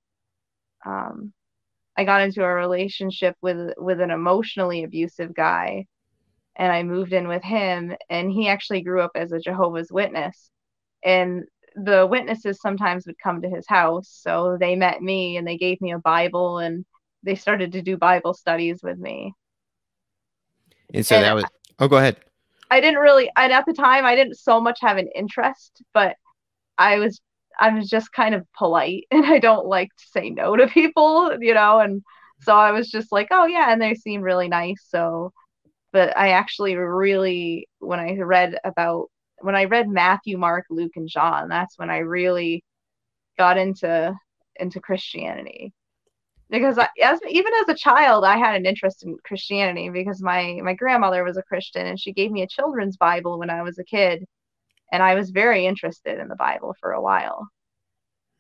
[0.85, 1.33] um,
[1.97, 5.87] I got into a relationship with with an emotionally abusive guy,
[6.57, 7.95] and I moved in with him.
[8.09, 10.51] And he actually grew up as a Jehovah's Witness,
[11.05, 14.09] and the witnesses sometimes would come to his house.
[14.11, 16.85] So they met me, and they gave me a Bible, and
[17.23, 19.35] they started to do Bible studies with me.
[20.95, 21.45] And so and that was.
[21.79, 22.17] Oh, go ahead.
[22.71, 26.17] I didn't really, and at the time, I didn't so much have an interest, but
[26.79, 27.21] I was,
[27.59, 31.37] I was just kind of polite, and I don't like to say no to people,
[31.41, 32.03] you know, and
[32.43, 35.33] so I was just like, oh yeah, and they seem really nice, so.
[35.93, 39.09] But I actually really, when I read about,
[39.41, 42.63] when I read Matthew, Mark, Luke, and John, that's when I really
[43.39, 44.15] got into
[44.57, 45.73] into Christianity
[46.51, 50.59] because I, as even as a child i had an interest in christianity because my
[50.63, 53.79] my grandmother was a christian and she gave me a children's bible when i was
[53.79, 54.25] a kid.
[54.91, 57.47] And i was very interested in the bible for a while.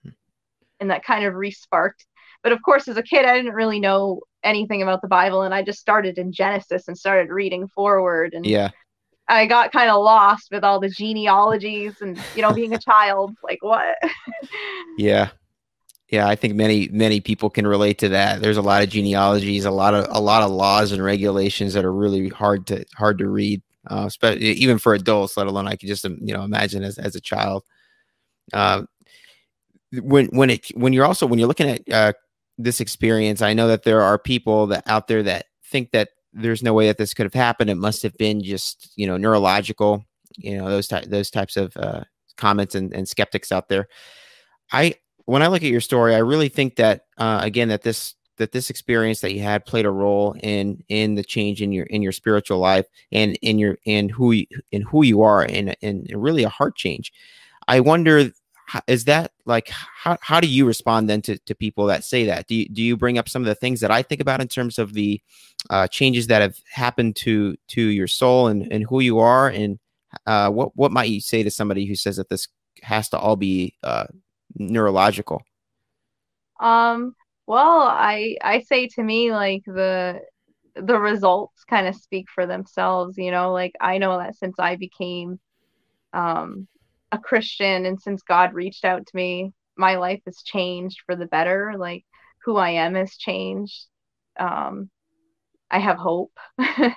[0.02, 0.10] Hmm.
[0.80, 2.06] And that kind of resparked.
[2.42, 5.52] But of course as a kid i didn't really know anything about the bible and
[5.52, 8.70] i just started in genesis and started reading forward and yeah.
[9.30, 13.36] I got kind of lost with all the genealogies and you know being a child.
[13.42, 13.98] Like what?
[14.96, 15.28] Yeah
[16.10, 18.40] yeah, I think many many people can relate to that.
[18.40, 21.84] There's a lot of genealogies, a lot of a lot of laws and regulations that
[21.84, 25.36] are really hard to hard to read, uh, especially even for adults.
[25.36, 27.64] Let alone I could just um, you know imagine as as a child.
[28.54, 28.84] Uh,
[29.92, 32.12] when when it when you're also when you're looking at uh,
[32.58, 36.62] this experience, I know that there are people that out there that think that there's
[36.62, 37.70] no way that this could have happened.
[37.70, 40.04] It must have been just you know neurological.
[40.36, 42.04] You know those ty- those types of uh,
[42.36, 43.88] comments and, and skeptics out there.
[44.72, 44.96] I
[45.28, 48.52] when I look at your story, I really think that uh, again that this that
[48.52, 52.00] this experience that you had played a role in in the change in your in
[52.00, 56.10] your spiritual life and in your and who you, in who you are and and
[56.14, 57.12] really a heart change.
[57.66, 58.30] I wonder
[58.86, 62.46] is that like how, how do you respond then to, to people that say that
[62.46, 64.46] do you, do you bring up some of the things that i think about in
[64.48, 65.18] terms of the
[65.70, 69.78] uh, changes that have happened to to your soul and, and who you are and
[70.26, 72.48] uh, what what might you say to somebody who says that this
[72.82, 74.04] has to all be uh,
[74.56, 75.42] neurological
[76.60, 77.14] um
[77.46, 80.20] well, I I say to me like the
[80.76, 84.76] the results kind of speak for themselves, you know, like I know that since I
[84.76, 85.40] became
[86.14, 86.68] um
[87.12, 91.26] a Christian and since God reached out to me, my life has changed for the
[91.26, 92.04] better, like
[92.44, 93.86] who I am has changed.
[94.38, 94.90] Um
[95.70, 96.32] I have hope.
[96.58, 96.92] uh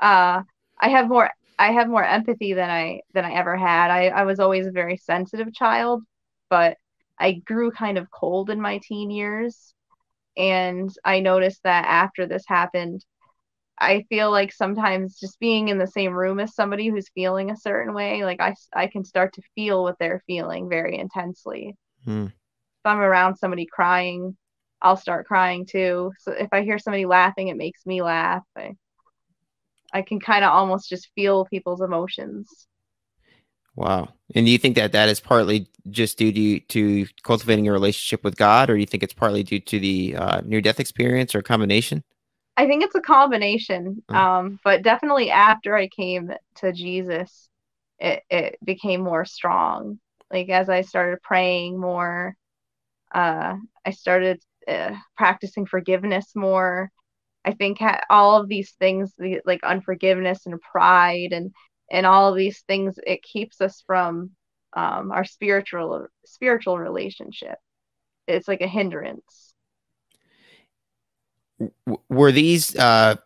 [0.00, 3.90] I have more I have more empathy than I than I ever had.
[3.90, 6.04] I I was always a very sensitive child,
[6.50, 6.76] but
[7.18, 9.74] I grew kind of cold in my teen years
[10.36, 13.04] and I noticed that after this happened,
[13.80, 17.56] I feel like sometimes just being in the same room as somebody who's feeling a
[17.56, 21.76] certain way, like I, I can start to feel what they're feeling very intensely.
[22.04, 22.26] Hmm.
[22.26, 24.36] If I'm around somebody crying,
[24.80, 26.12] I'll start crying too.
[26.20, 28.44] So if I hear somebody laughing, it makes me laugh.
[28.56, 28.72] I,
[29.92, 32.67] I can kind of almost just feel people's emotions.
[33.78, 34.08] Wow.
[34.34, 38.24] And do you think that that is partly just due to, to cultivating a relationship
[38.24, 41.32] with God, or do you think it's partly due to the uh, near death experience
[41.32, 42.02] or combination?
[42.56, 44.02] I think it's a combination.
[44.10, 44.16] Mm.
[44.16, 47.48] Um, but definitely after I came to Jesus,
[48.00, 50.00] it, it became more strong.
[50.28, 52.34] Like as I started praying more,
[53.14, 53.54] uh,
[53.86, 56.90] I started uh, practicing forgiveness more.
[57.44, 61.54] I think ha- all of these things, the, like unforgiveness and pride and
[61.90, 64.30] and all of these things it keeps us from
[64.74, 67.58] um, our spiritual spiritual relationship.
[68.26, 69.54] It's like a hindrance.
[72.08, 73.16] Were these uh,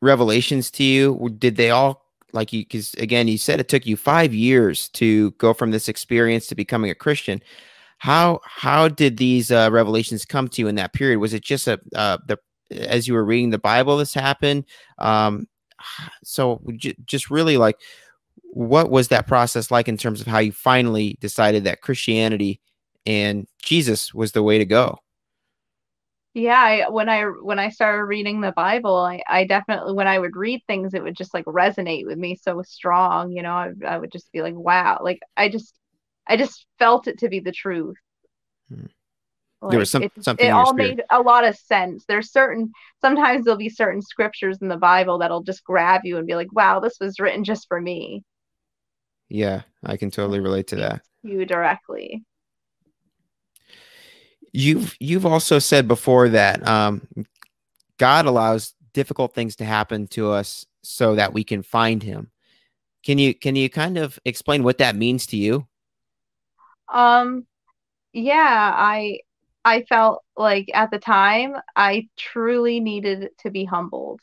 [0.00, 1.34] revelations to you?
[1.38, 5.32] Did they all like you because again you said it took you five years to
[5.32, 7.42] go from this experience to becoming a christian.
[7.98, 11.18] How how did these uh, revelations come to you in that period?
[11.18, 12.38] Was it just a uh, the
[12.70, 14.64] as you were reading the bible this happened
[14.98, 15.48] um,
[16.24, 17.76] so j- just really like
[18.52, 22.60] what was that process like in terms of how you finally decided that Christianity
[23.06, 24.98] and Jesus was the way to go?
[26.32, 30.18] Yeah, I, when I when I started reading the Bible, I, I definitely when I
[30.18, 33.32] would read things, it would just like resonate with me so strong.
[33.32, 35.74] You know, I, I would just be like, wow, like I just
[36.28, 37.96] I just felt it to be the truth.
[38.68, 38.86] Hmm.
[39.62, 40.46] Like, there was some, it, something.
[40.46, 42.04] It all made a lot of sense.
[42.06, 46.26] There's certain sometimes there'll be certain scriptures in the Bible that'll just grab you and
[46.26, 48.24] be like, "Wow, this was written just for me."
[49.28, 51.02] Yeah, I can totally relate to that.
[51.22, 52.24] You directly.
[54.52, 57.06] You've you've also said before that um,
[57.98, 62.30] God allows difficult things to happen to us so that we can find Him.
[63.04, 65.66] Can you can you kind of explain what that means to you?
[66.92, 67.46] Um,
[68.12, 69.20] yeah, I
[69.64, 74.20] I felt like at the time I truly needed to be humbled.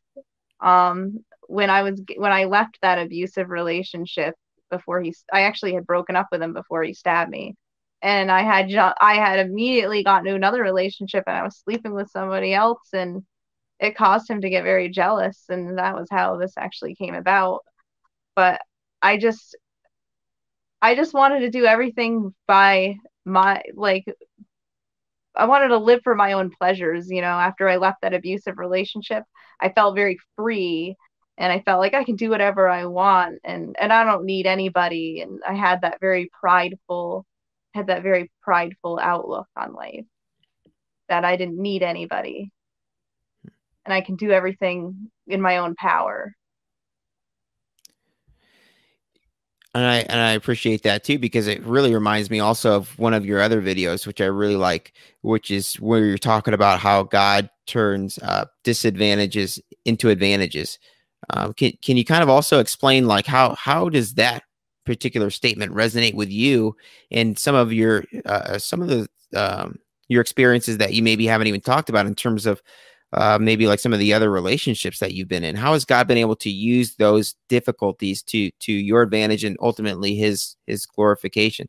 [0.59, 4.35] Um, when I was when I left that abusive relationship
[4.71, 7.55] before he, I actually had broken up with him before he stabbed me,
[8.01, 12.09] and I had I had immediately gotten to another relationship and I was sleeping with
[12.11, 13.23] somebody else, and
[13.79, 17.61] it caused him to get very jealous, and that was how this actually came about.
[18.35, 18.61] But
[19.01, 19.55] I just
[20.81, 22.95] I just wanted to do everything by
[23.25, 24.05] my like
[25.37, 28.57] I wanted to live for my own pleasures, you know, after I left that abusive
[28.57, 29.23] relationship,
[29.61, 30.95] I felt very free
[31.37, 34.47] and I felt like I can do whatever I want and and I don't need
[34.47, 37.25] anybody and I had that very prideful
[37.73, 40.05] had that very prideful outlook on life
[41.09, 42.51] that I didn't need anybody
[43.85, 46.33] and I can do everything in my own power.
[49.77, 53.13] And I and I appreciate that too because it really reminds me also of one
[53.13, 57.03] of your other videos, which I really like, which is where you're talking about how
[57.03, 60.79] God turns uh, disadvantages into advantages.
[61.29, 64.41] Um, can can you kind of also explain like how how does that
[64.83, 66.75] particular statement resonate with you
[67.11, 71.47] and some of your uh, some of the um, your experiences that you maybe haven't
[71.47, 72.63] even talked about in terms of
[73.13, 76.07] uh, maybe like some of the other relationships that you've been in how has god
[76.07, 81.67] been able to use those difficulties to to your advantage and ultimately his his glorification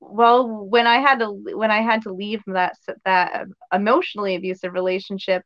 [0.00, 5.44] well when i had to when i had to leave that that emotionally abusive relationship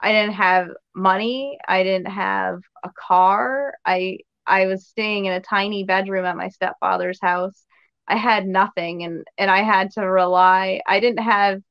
[0.00, 1.58] I didn't have money.
[1.66, 3.74] I didn't have a car.
[3.84, 7.64] I I was staying in a tiny bedroom at my stepfather's house.
[8.06, 11.62] I had nothing and and I had to rely I didn't have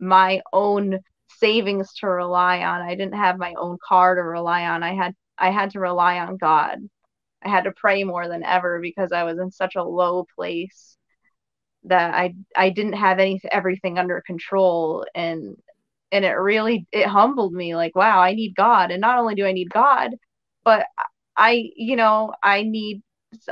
[0.00, 1.00] my own
[1.38, 2.82] savings to rely on.
[2.82, 4.82] I didn't have my own car to rely on.
[4.82, 6.78] I had I had to rely on God.
[7.44, 10.96] I had to pray more than ever because I was in such a low place
[11.84, 15.56] that I I didn't have any everything under control and
[16.12, 19.46] and it really it humbled me like wow I need God and not only do
[19.46, 20.12] I need God
[20.64, 20.86] but
[21.36, 23.02] I you know I need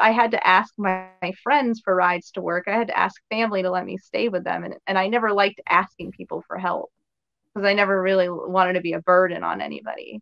[0.00, 3.20] I had to ask my, my friends for rides to work I had to ask
[3.30, 6.58] family to let me stay with them and and I never liked asking people for
[6.58, 6.90] help
[7.54, 10.20] because I never really wanted to be a burden on anybody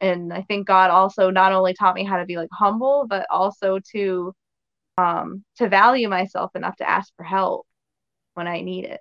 [0.00, 3.26] and I think God also not only taught me how to be like humble but
[3.30, 4.34] also to
[4.98, 7.66] um to value myself enough to ask for help
[8.34, 9.00] when I need it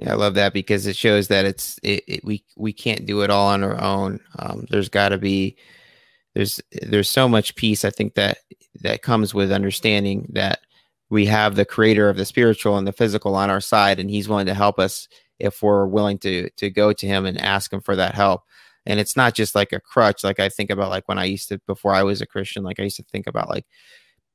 [0.00, 3.20] yeah, I love that because it shows that it's it, it, we we can't do
[3.20, 4.18] it all on our own.
[4.38, 5.56] Um, there's got to be
[6.34, 7.84] there's there's so much peace.
[7.84, 8.38] I think that
[8.80, 10.60] that comes with understanding that
[11.10, 14.26] we have the creator of the spiritual and the physical on our side, and He's
[14.26, 15.06] willing to help us
[15.40, 18.42] if we're willing to to go to Him and ask Him for that help.
[18.86, 20.24] And it's not just like a crutch.
[20.24, 22.62] Like I think about like when I used to before I was a Christian.
[22.62, 23.66] Like I used to think about like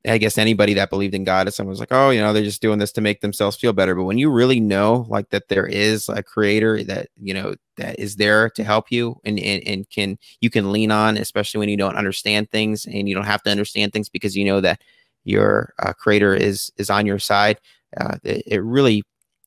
[0.08, 2.44] I guess anybody that believed in God, if someone was like, oh, you know, they're
[2.44, 3.96] just doing this to make themselves feel better.
[3.96, 8.00] But when you really know, like, that there is a creator that, you know, that
[8.00, 11.70] is there to help you and, and, and can, you can lean on, especially when
[11.70, 14.82] you don't understand things and you don't have to understand things because you know that
[15.24, 17.60] your uh, creator is, is on your side.
[18.00, 19.04] Uh, it, it really,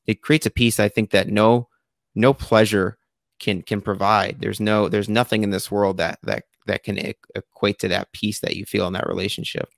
[0.09, 0.79] it creates a peace.
[0.79, 1.67] I think that no,
[2.15, 2.97] no pleasure
[3.39, 4.37] can, can provide.
[4.39, 6.97] There's no, there's nothing in this world that, that, that can
[7.35, 9.69] equate to that peace that you feel in that relationship.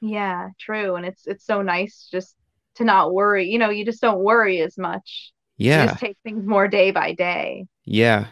[0.00, 0.94] Yeah, true.
[0.94, 2.36] And it's it's so nice just
[2.76, 3.48] to not worry.
[3.48, 5.32] You know, you just don't worry as much.
[5.56, 5.82] Yeah.
[5.82, 7.66] You just take things more day by day.
[7.84, 8.26] Yeah.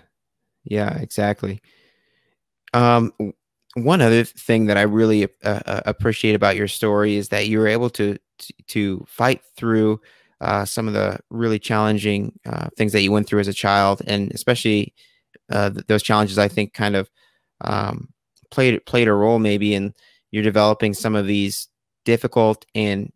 [0.64, 1.60] Yeah, exactly.
[2.72, 3.12] Um
[3.74, 7.58] one other thing that I really uh, uh, appreciate about your story is that you
[7.58, 10.00] were able to to, to fight through
[10.40, 14.02] uh, some of the really challenging uh, things that you went through as a child,
[14.06, 14.94] and especially
[15.50, 16.38] uh, th- those challenges.
[16.38, 17.10] I think kind of
[17.62, 18.08] um,
[18.50, 19.94] played played a role maybe in
[20.30, 21.68] you're developing some of these
[22.04, 23.12] difficult and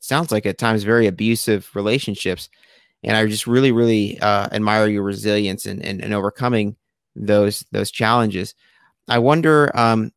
[0.00, 2.48] sounds like at times very abusive relationships.
[3.04, 6.76] And I just really, really uh, admire your resilience and, and, and overcoming
[7.16, 8.54] those those challenges.
[9.08, 10.12] I wonder um,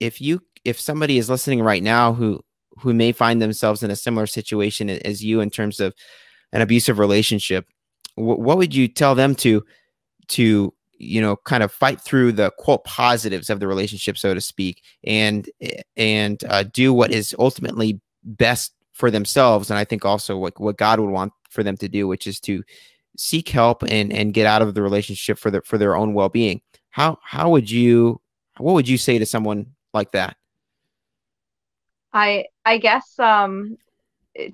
[0.00, 2.40] if you if somebody is listening right now who
[2.80, 5.94] who may find themselves in a similar situation as you in terms of
[6.52, 7.66] an abusive relationship,
[8.16, 9.64] what would you tell them to
[10.28, 14.40] to you know kind of fight through the quote positives of the relationship so to
[14.40, 15.48] speak and
[15.96, 20.76] and uh, do what is ultimately best for themselves and i think also what, what
[20.76, 22.62] god would want for them to do which is to
[23.20, 26.60] seek help and and get out of the relationship for their for their own well-being.
[26.90, 28.20] How how would you
[28.58, 30.36] what would you say to someone like that
[32.12, 33.76] i i guess um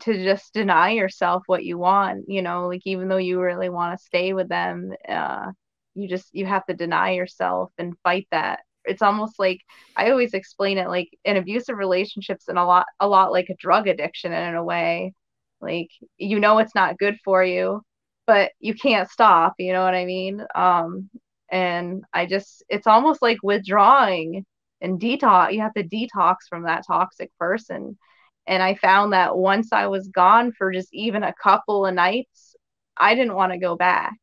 [0.01, 3.99] to just deny yourself what you want you know like even though you really want
[3.99, 5.47] to stay with them uh
[5.95, 8.61] you just you have to deny yourself and fight that.
[8.85, 9.61] It's almost like
[9.97, 13.57] i always explain it like in abusive relationships and a lot a lot like a
[13.57, 15.13] drug addiction in a way.
[15.61, 17.83] Like you know it's not good for you
[18.27, 20.45] but you can't stop you know what i mean?
[20.55, 21.11] Um
[21.51, 24.45] and i just it's almost like withdrawing
[24.81, 27.99] and detox you have to detox from that toxic person.
[28.47, 32.55] And i found that once i was gone for just even a couple of nights
[32.97, 34.15] i didn't want to go back.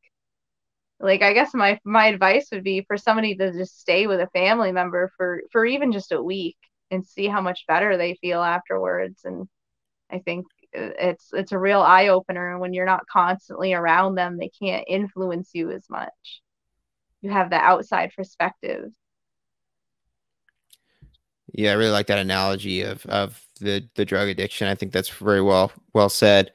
[0.99, 4.29] Like i guess my my advice would be for somebody to just stay with a
[4.33, 6.57] family member for for even just a week
[6.91, 9.21] and see how much better they feel afterwards.
[9.25, 9.47] And
[10.11, 14.37] i think it's it's a real eye opener and when you're not constantly around them
[14.37, 16.41] they can't influence you as much.
[17.21, 18.91] You have the outside perspective
[21.53, 24.67] yeah i really like that analogy of of the the drug addiction.
[24.67, 26.51] I think that's very well well said.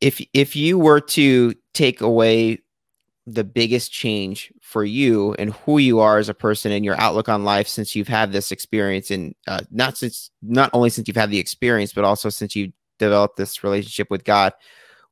[0.00, 2.60] If if you were to take away
[3.26, 7.28] the biggest change for you and who you are as a person and your outlook
[7.28, 11.16] on life since you've had this experience and uh, not since not only since you've
[11.16, 14.52] had the experience but also since you developed this relationship with god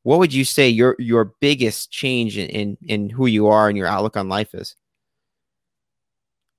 [0.03, 3.79] what would you say your your biggest change in, in in who you are and
[3.79, 4.77] your outlook on life is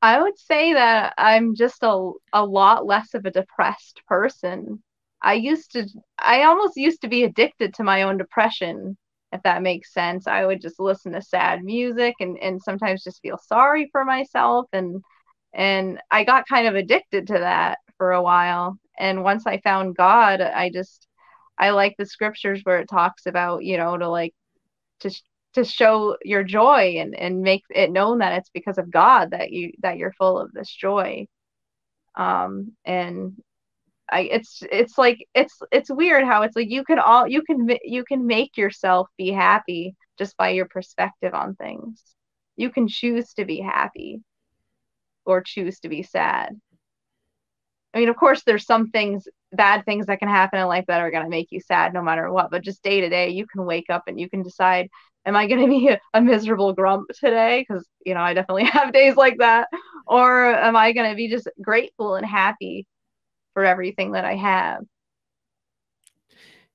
[0.03, 4.83] i would say that i'm just a, a lot less of a depressed person
[5.23, 5.87] i used to
[6.19, 8.95] i almost used to be addicted to my own depression
[9.33, 10.27] if that makes sense.
[10.27, 14.67] I would just listen to sad music and, and sometimes just feel sorry for myself
[14.71, 15.03] and
[15.53, 18.77] and I got kind of addicted to that for a while.
[18.97, 21.07] And once I found God, I just
[21.57, 24.33] I like the scriptures where it talks about, you know, to like
[25.01, 25.11] to
[25.53, 29.51] to show your joy and and make it known that it's because of God that
[29.51, 31.27] you that you're full of this joy
[32.15, 33.33] um and
[34.11, 37.67] I it's it's like it's it's weird how it's like you can all you can
[37.83, 42.03] you can make yourself be happy just by your perspective on things
[42.55, 44.21] you can choose to be happy
[45.25, 46.59] or choose to be sad
[47.93, 51.01] I mean, of course, there's some things, bad things that can happen in life that
[51.01, 52.49] are going to make you sad no matter what.
[52.49, 54.89] But just day to day, you can wake up and you can decide,
[55.25, 57.65] am I going to be a, miserable grump today?
[57.67, 59.67] Because, you know, I definitely have days like that.
[60.05, 62.85] Or am I going to be just grateful and happy
[63.53, 64.83] for everything that I have?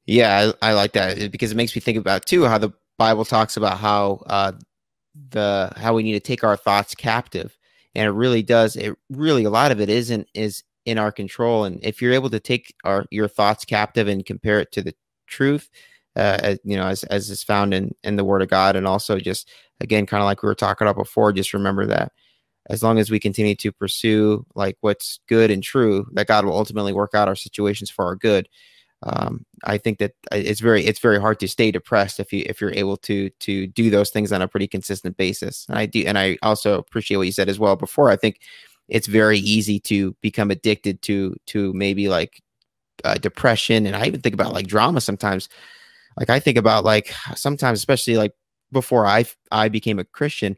[0.07, 3.26] Yeah, I, I like that because it makes me think about, too, how the Bible
[3.26, 4.53] talks about how uh,
[5.30, 7.57] the how we need to take our thoughts captive
[7.94, 11.64] and it really does it really a lot of it isn't is in our control.
[11.64, 14.94] And if you're able to take our your thoughts captive and compare it to the
[15.26, 15.68] truth,
[16.19, 18.87] uh, as, you know, as as is found in in the Word of God, and
[18.87, 19.51] also just
[19.81, 22.12] again, kind of like we were talking about before, just remember that
[22.69, 26.57] as long as we continue to pursue like what's good and true, that God will
[26.57, 28.49] ultimately work out our situations for our good.
[29.05, 32.45] Um, I think that uh, it's very it's very hard to stay depressed if you
[32.47, 35.66] if you're able to to do those things on a pretty consistent basis.
[35.69, 38.11] And I do, and I also appreciate what you said as well before.
[38.11, 38.41] I think
[38.89, 42.43] it's very easy to become addicted to to maybe like
[43.05, 45.49] uh, depression and i even think about like drama sometimes
[46.19, 48.33] like i think about like sometimes especially like
[48.73, 50.57] before i i became a christian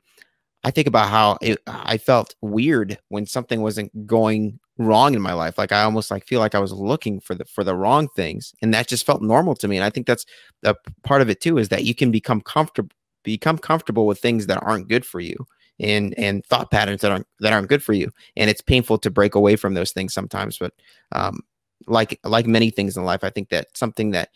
[0.65, 5.35] i think about how it, i felt weird when something wasn't going wrong in my
[5.35, 5.59] life.
[5.59, 8.55] Like i almost like feel like i was looking for the for the wrong things
[8.63, 10.25] and that just felt normal to me and i think that's
[10.65, 12.91] a part of it too is that you can become comfortable
[13.23, 15.37] become comfortable with things that aren't good for you
[15.79, 19.11] and and thought patterns that aren't that aren't good for you and it's painful to
[19.11, 20.73] break away from those things sometimes but
[21.13, 21.41] um
[21.87, 24.31] like like many things in life i think that something that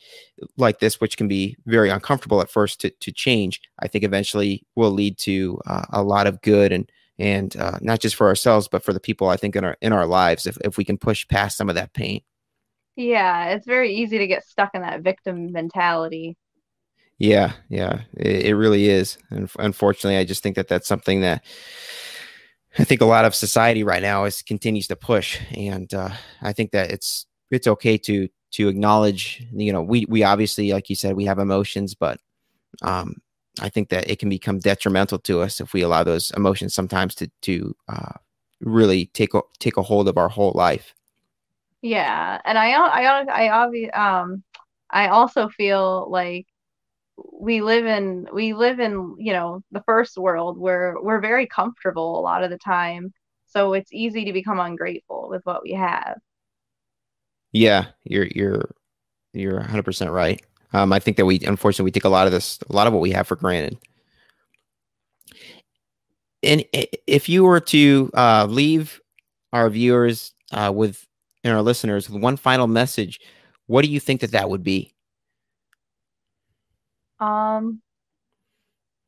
[0.57, 4.65] like this which can be very uncomfortable at first to, to change i think eventually
[4.77, 8.69] will lead to uh, a lot of good and and uh, not just for ourselves
[8.69, 10.99] but for the people i think in our in our lives if, if we can
[10.99, 12.21] push past some of that pain
[12.97, 16.37] yeah it's very easy to get stuck in that victim mentality
[17.19, 19.19] yeah, yeah, it, it really is.
[19.31, 21.45] And unfortunately, I just think that that's something that
[22.79, 26.11] I think a lot of society right now is continues to push, and uh,
[26.43, 29.47] I think that it's it's okay to to acknowledge.
[29.53, 32.21] You know, we we obviously, like you said, we have emotions, but
[32.83, 33.17] um,
[33.61, 37.15] I think that it can become detrimental to us if we allow those emotions sometimes
[37.17, 38.13] to to uh,
[38.61, 40.95] really take a, take a hold of our whole life.
[41.83, 44.43] Yeah, and I I I obviously um
[44.91, 46.47] I also feel like
[47.17, 52.19] we live in we live in you know the first world where we're very comfortable
[52.19, 53.13] a lot of the time
[53.47, 56.19] so it's easy to become ungrateful with what we have
[57.55, 58.75] yeah you're you're
[59.33, 60.43] you're 100% right
[60.75, 62.93] um, i think that we unfortunately we take a lot of this a lot of
[62.93, 63.79] what we have for granted
[66.43, 66.65] and
[67.07, 69.01] if you were to uh, leave
[69.55, 71.07] our viewers uh, with
[71.43, 73.21] and our listeners with one final message
[73.67, 74.93] what do you think that that would be
[77.21, 77.81] um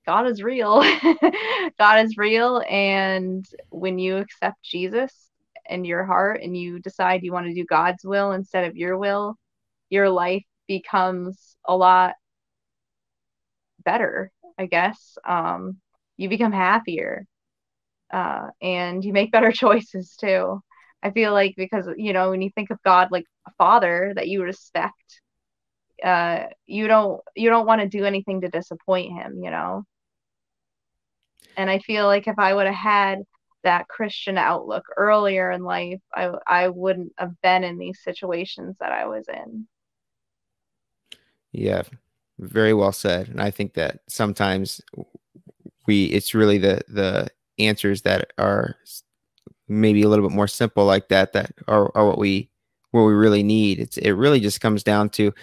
[0.06, 0.84] God is real.
[1.80, 2.62] God is real.
[2.70, 5.25] And when you accept Jesus
[5.68, 8.96] in your heart and you decide you want to do God's will instead of your
[8.98, 9.36] will,
[9.90, 12.14] your life becomes a lot
[13.84, 15.18] better, I guess.
[15.26, 15.78] Um,
[16.16, 17.26] you become happier
[18.12, 20.62] uh, and you make better choices too.
[21.02, 24.28] I feel like because, you know, when you think of God like a father that
[24.28, 25.20] you respect
[26.04, 29.84] uh, you don't you don't want to do anything to disappoint him, you know.
[31.56, 33.18] And I feel like if I would have had
[33.66, 38.92] that Christian outlook earlier in life, I I wouldn't have been in these situations that
[38.92, 39.66] I was in.
[41.50, 41.82] Yeah,
[42.38, 43.28] very well said.
[43.28, 44.80] And I think that sometimes
[45.86, 48.76] we it's really the the answers that are
[49.68, 52.48] maybe a little bit more simple like that that are, are what we
[52.92, 53.80] what we really need.
[53.80, 55.34] It's it really just comes down to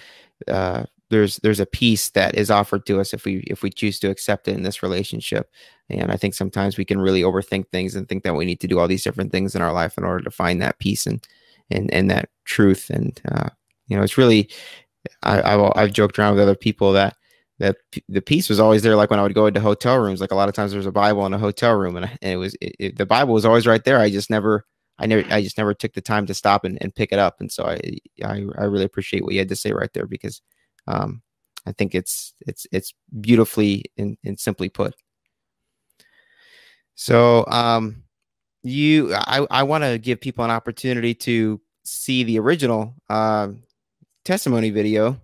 [0.48, 3.99] uh, there's there's a peace that is offered to us if we if we choose
[3.99, 5.49] to accept it in this relationship.
[5.89, 8.68] And i think sometimes we can really overthink things and think that we need to
[8.68, 11.26] do all these different things in our life in order to find that peace and
[11.70, 12.89] and and that truth.
[12.89, 13.49] And uh,
[13.88, 14.49] you know it's really
[15.24, 17.16] I, I have joked around with other people that
[17.59, 17.78] that
[18.09, 18.95] the peace was always there.
[18.95, 20.91] Like when i would go into hotel rooms like a lot of times there's a
[20.91, 23.68] bible in a hotel room and, and it was it, it, the bible was always
[23.68, 23.99] right there.
[23.99, 24.66] I just never
[24.99, 27.38] I never, I just never took the time to stop and, and pick it up.
[27.39, 27.80] And so I,
[28.24, 30.41] I, I really appreciate what you had to say right there because,
[30.88, 31.22] um,
[31.66, 34.96] I think it's, it's, it's beautifully and, simply put.
[36.96, 38.04] So, um,
[38.64, 43.64] you, I, I want to give people an opportunity to see the original, um,
[44.24, 45.20] testimony video,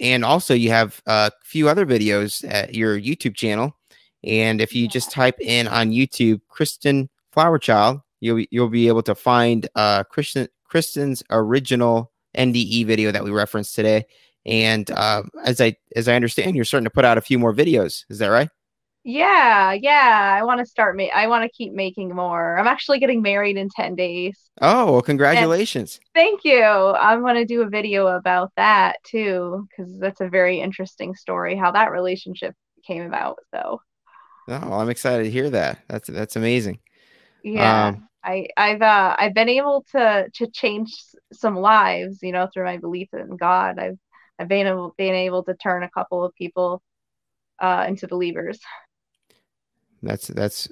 [0.00, 3.76] and also you have a few other videos at your YouTube channel.
[4.24, 9.14] And if you just type in on YouTube Kristen Flowerchild, you'll you'll be able to
[9.14, 14.04] find uh Kristen Kristen's original NDE video that we referenced today.
[14.44, 17.54] And uh, as I as I understand, you're starting to put out a few more
[17.54, 18.04] videos.
[18.10, 18.48] Is that right?
[19.04, 20.36] Yeah, yeah.
[20.38, 20.96] I want to start.
[20.96, 22.56] Ma- I want to keep making more.
[22.56, 24.38] I'm actually getting married in ten days.
[24.60, 26.00] Oh, well, congratulations!
[26.14, 26.62] And thank you.
[26.62, 31.56] I'm going to do a video about that too, because that's a very interesting story
[31.56, 32.54] how that relationship
[32.86, 33.38] came about.
[33.52, 33.80] So.
[34.48, 35.78] Oh, I'm excited to hear that.
[35.88, 36.80] That's that's amazing.
[37.44, 40.92] Yeah, um, I I've uh I've been able to to change
[41.32, 43.78] some lives, you know, through my belief in God.
[43.78, 43.98] I've
[44.42, 46.82] I've been able been able to turn a couple of people
[47.60, 48.58] uh, into believers.
[50.02, 50.68] That's that's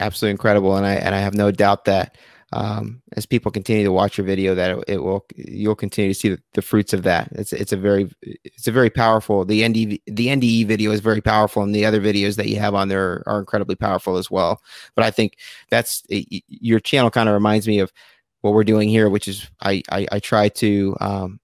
[0.00, 2.16] absolutely incredible, and I and I have no doubt that
[2.54, 6.18] um, as people continue to watch your video, that it, it will you'll continue to
[6.18, 7.28] see the, the, fruits of that.
[7.32, 9.44] It's it's a very it's a very powerful.
[9.44, 12.74] The ND the NDE video is very powerful, and the other videos that you have
[12.74, 14.62] on there are incredibly powerful as well.
[14.94, 15.36] But I think
[15.68, 17.92] that's your channel kind of reminds me of
[18.40, 21.40] what we're doing here, which is I I, I try to um,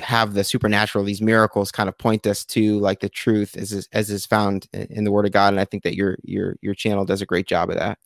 [0.00, 3.88] have the supernatural, these miracles kind of point us to like the truth as is,
[3.92, 5.52] as is found in the Word of God.
[5.52, 7.98] And I think that your your your channel does a great job of that.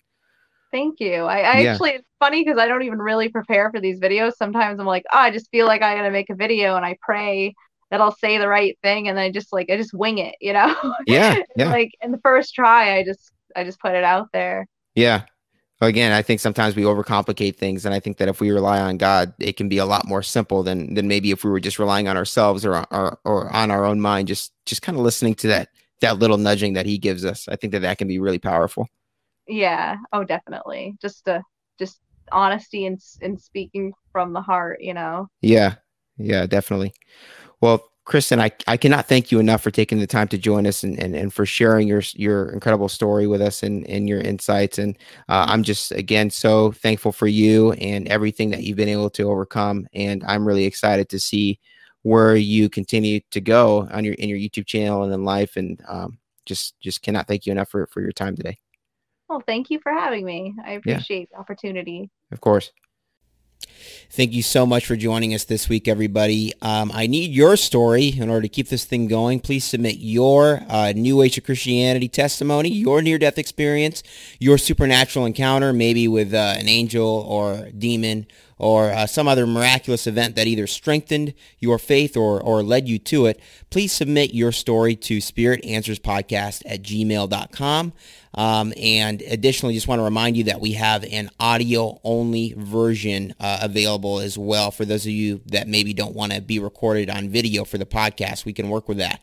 [0.73, 1.25] Thank you.
[1.25, 1.73] I, I yeah.
[1.73, 4.33] actually it's funny because I don't even really prepare for these videos.
[4.37, 6.97] Sometimes I'm like, oh, I just feel like I gotta make a video, and I
[7.01, 7.55] pray
[7.91, 10.35] that I'll say the right thing, and then I just like I just wing it,
[10.41, 10.75] you know?
[11.07, 11.41] Yeah.
[11.57, 11.71] yeah.
[11.71, 14.67] like in the first try, I just I just put it out there.
[14.95, 15.25] Yeah
[15.81, 18.97] again, I think sometimes we overcomplicate things, and I think that if we rely on
[18.97, 21.79] God, it can be a lot more simple than than maybe if we were just
[21.79, 25.35] relying on ourselves or or, or on our own mind, just just kind of listening
[25.37, 25.69] to that
[26.01, 27.49] that little nudging that He gives us.
[27.49, 28.89] I think that that can be really powerful.
[29.49, 29.97] Yeah.
[30.13, 30.97] Oh, definitely.
[31.01, 31.41] Just uh,
[31.79, 32.01] just
[32.33, 35.29] honesty and and speaking from the heart, you know.
[35.41, 35.77] Yeah.
[36.19, 36.47] Yeah.
[36.47, 36.95] Definitely.
[37.61, 40.85] Well, Kristen, I, I cannot thank you enough for taking the time to join us
[40.85, 44.79] and, and, and for sharing your your incredible story with us and, and your insights.
[44.79, 44.97] And
[45.29, 49.25] uh, I'm just, again, so thankful for you and everything that you've been able to
[49.25, 49.89] overcome.
[49.93, 51.59] And I'm really excited to see
[52.03, 55.57] where you continue to go on your in your YouTube channel and in life.
[55.57, 58.57] And um, just just cannot thank you enough for, for your time today.
[59.29, 60.55] Well, thank you for having me.
[60.65, 61.37] I appreciate yeah.
[61.37, 62.09] the opportunity.
[62.31, 62.71] Of course.
[64.11, 66.55] Thank you so much for joining us this week, everybody.
[66.63, 69.41] Um, I need your story in order to keep this thing going.
[69.41, 74.03] Please submit your uh, New Age of Christianity testimony, your near-death experience,
[74.39, 78.27] your supernatural encounter, maybe with uh, an angel or demon
[78.59, 82.99] or uh, some other miraculous event that either strengthened your faith or, or led you
[82.99, 83.39] to it,
[83.69, 87.93] please submit your story to spiritanswerspodcast at gmail.com.
[88.37, 93.35] Um, and additionally, just want to remind you that we have an audio only version
[93.41, 97.09] uh, available as well for those of you that maybe don't want to be recorded
[97.09, 98.45] on video for the podcast.
[98.45, 99.21] We can work with that.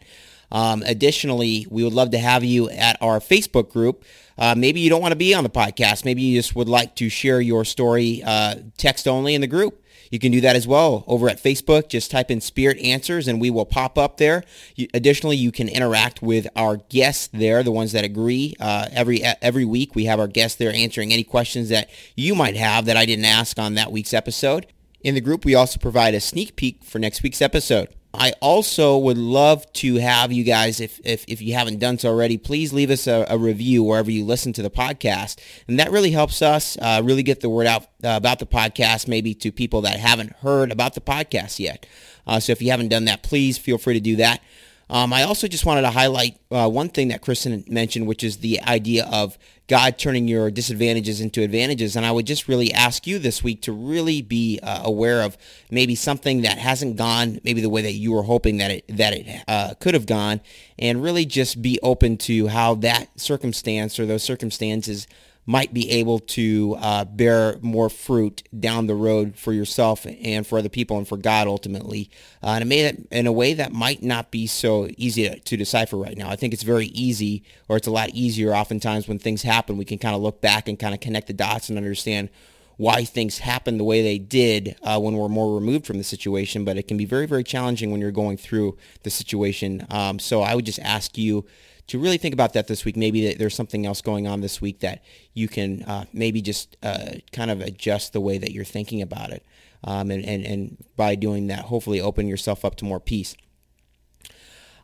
[0.52, 4.04] Um, additionally, we would love to have you at our Facebook group.
[4.38, 6.06] Uh, maybe you don't want to be on the podcast.
[6.06, 9.83] Maybe you just would like to share your story uh, text only in the group.
[10.14, 11.88] You can do that as well over at Facebook.
[11.90, 14.44] Just type in Spirit Answers and we will pop up there.
[14.76, 18.54] You, additionally, you can interact with our guests there, the ones that agree.
[18.60, 22.56] Uh, every every week, we have our guests there answering any questions that you might
[22.56, 24.68] have that I didn't ask on that week's episode.
[25.02, 27.90] In the group, we also provide a sneak peek for next week's episode.
[28.16, 32.10] I also would love to have you guys, if, if, if you haven't done so
[32.10, 35.40] already, please leave us a, a review wherever you listen to the podcast.
[35.68, 39.08] And that really helps us uh, really get the word out uh, about the podcast,
[39.08, 41.88] maybe to people that haven't heard about the podcast yet.
[42.28, 44.42] Uh, so if you haven't done that, please feel free to do that.
[44.90, 48.38] Um, I also just wanted to highlight uh, one thing that Kristen mentioned, which is
[48.38, 51.96] the idea of God turning your disadvantages into advantages.
[51.96, 55.38] And I would just really ask you this week to really be uh, aware of
[55.72, 59.14] maybe something that hasn't gone maybe the way that you were hoping that it that
[59.14, 60.42] it uh, could have gone,
[60.78, 65.08] and really just be open to how that circumstance or those circumstances
[65.46, 70.58] might be able to uh, bear more fruit down the road for yourself and for
[70.58, 72.10] other people and for God ultimately.
[72.42, 75.58] Uh, and it made in a way that might not be so easy to, to,
[75.58, 76.30] decipher right now.
[76.30, 79.78] I think it's very easy, or it's a lot easier oftentimes when things happen.
[79.78, 82.30] We can kind of look back and kind of connect the dots and understand
[82.78, 86.66] why things happen the way they did uh, when we're more removed from the situation.
[86.66, 89.86] But it can be very, very challenging when you're going through the situation.
[89.90, 91.46] Um, so I would just ask you
[91.88, 92.96] to really think about that this week.
[92.96, 95.04] Maybe there's something else going on this week that
[95.34, 99.32] you can uh, maybe just uh, kind of adjust the way that you're thinking about
[99.32, 99.46] it.
[99.84, 103.36] Um, and, and, and by doing that, hopefully open yourself up to more peace.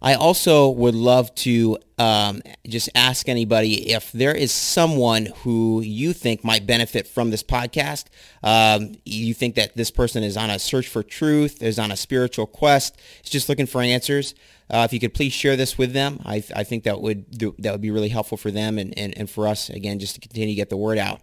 [0.02, 6.14] I also would love to um, just ask anybody if there is someone who you
[6.14, 8.06] think might benefit from this podcast.
[8.42, 11.98] Um, you think that this person is on a search for truth, is on a
[11.98, 14.36] spiritual quest, is just looking for answers.
[14.70, 17.26] Uh, if you could please share this with them, I, I think that would
[17.60, 20.22] that would be really helpful for them and, and, and for us again just to
[20.22, 21.22] continue to get the word out.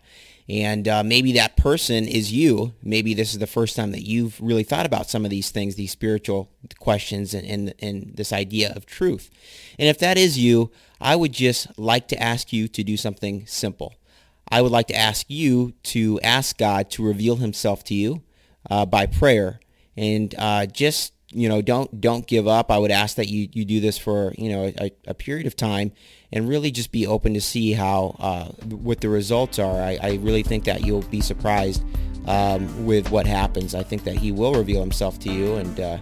[0.48, 2.72] And uh, maybe that person is you.
[2.82, 5.74] Maybe this is the first time that you've really thought about some of these things,
[5.74, 9.28] these spiritual questions and, and, and this idea of truth.
[9.78, 10.70] And if that is you,
[11.00, 13.94] I would just like to ask you to do something simple.
[14.48, 18.22] I would like to ask you to ask God to reveal himself to you
[18.70, 19.58] uh, by prayer
[19.96, 23.64] and uh, just you know don't don't give up i would ask that you you
[23.64, 25.90] do this for you know a, a period of time
[26.32, 29.80] and really just be open to see how uh, what the results are.
[29.80, 31.84] I, I, really think that you'll be surprised
[32.26, 33.74] um, with what happens.
[33.74, 35.98] I think that he will reveal himself to you, and uh,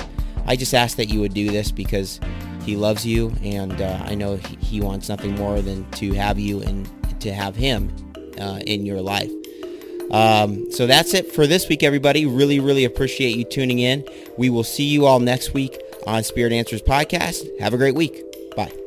[0.47, 2.21] I just ask that you would do this because
[2.65, 6.63] he loves you, and uh, I know he, wants nothing more than to have you
[6.63, 6.89] and
[7.21, 7.95] to have him
[8.41, 9.31] uh, in your life.
[10.11, 12.27] Um, so that's it for this week, everybody.
[12.27, 14.05] Really, really appreciate you tuning in.
[14.37, 17.47] We will see you all next week on Spirit Answers Podcast.
[17.61, 18.23] Have a great week.
[18.57, 18.84] Bye.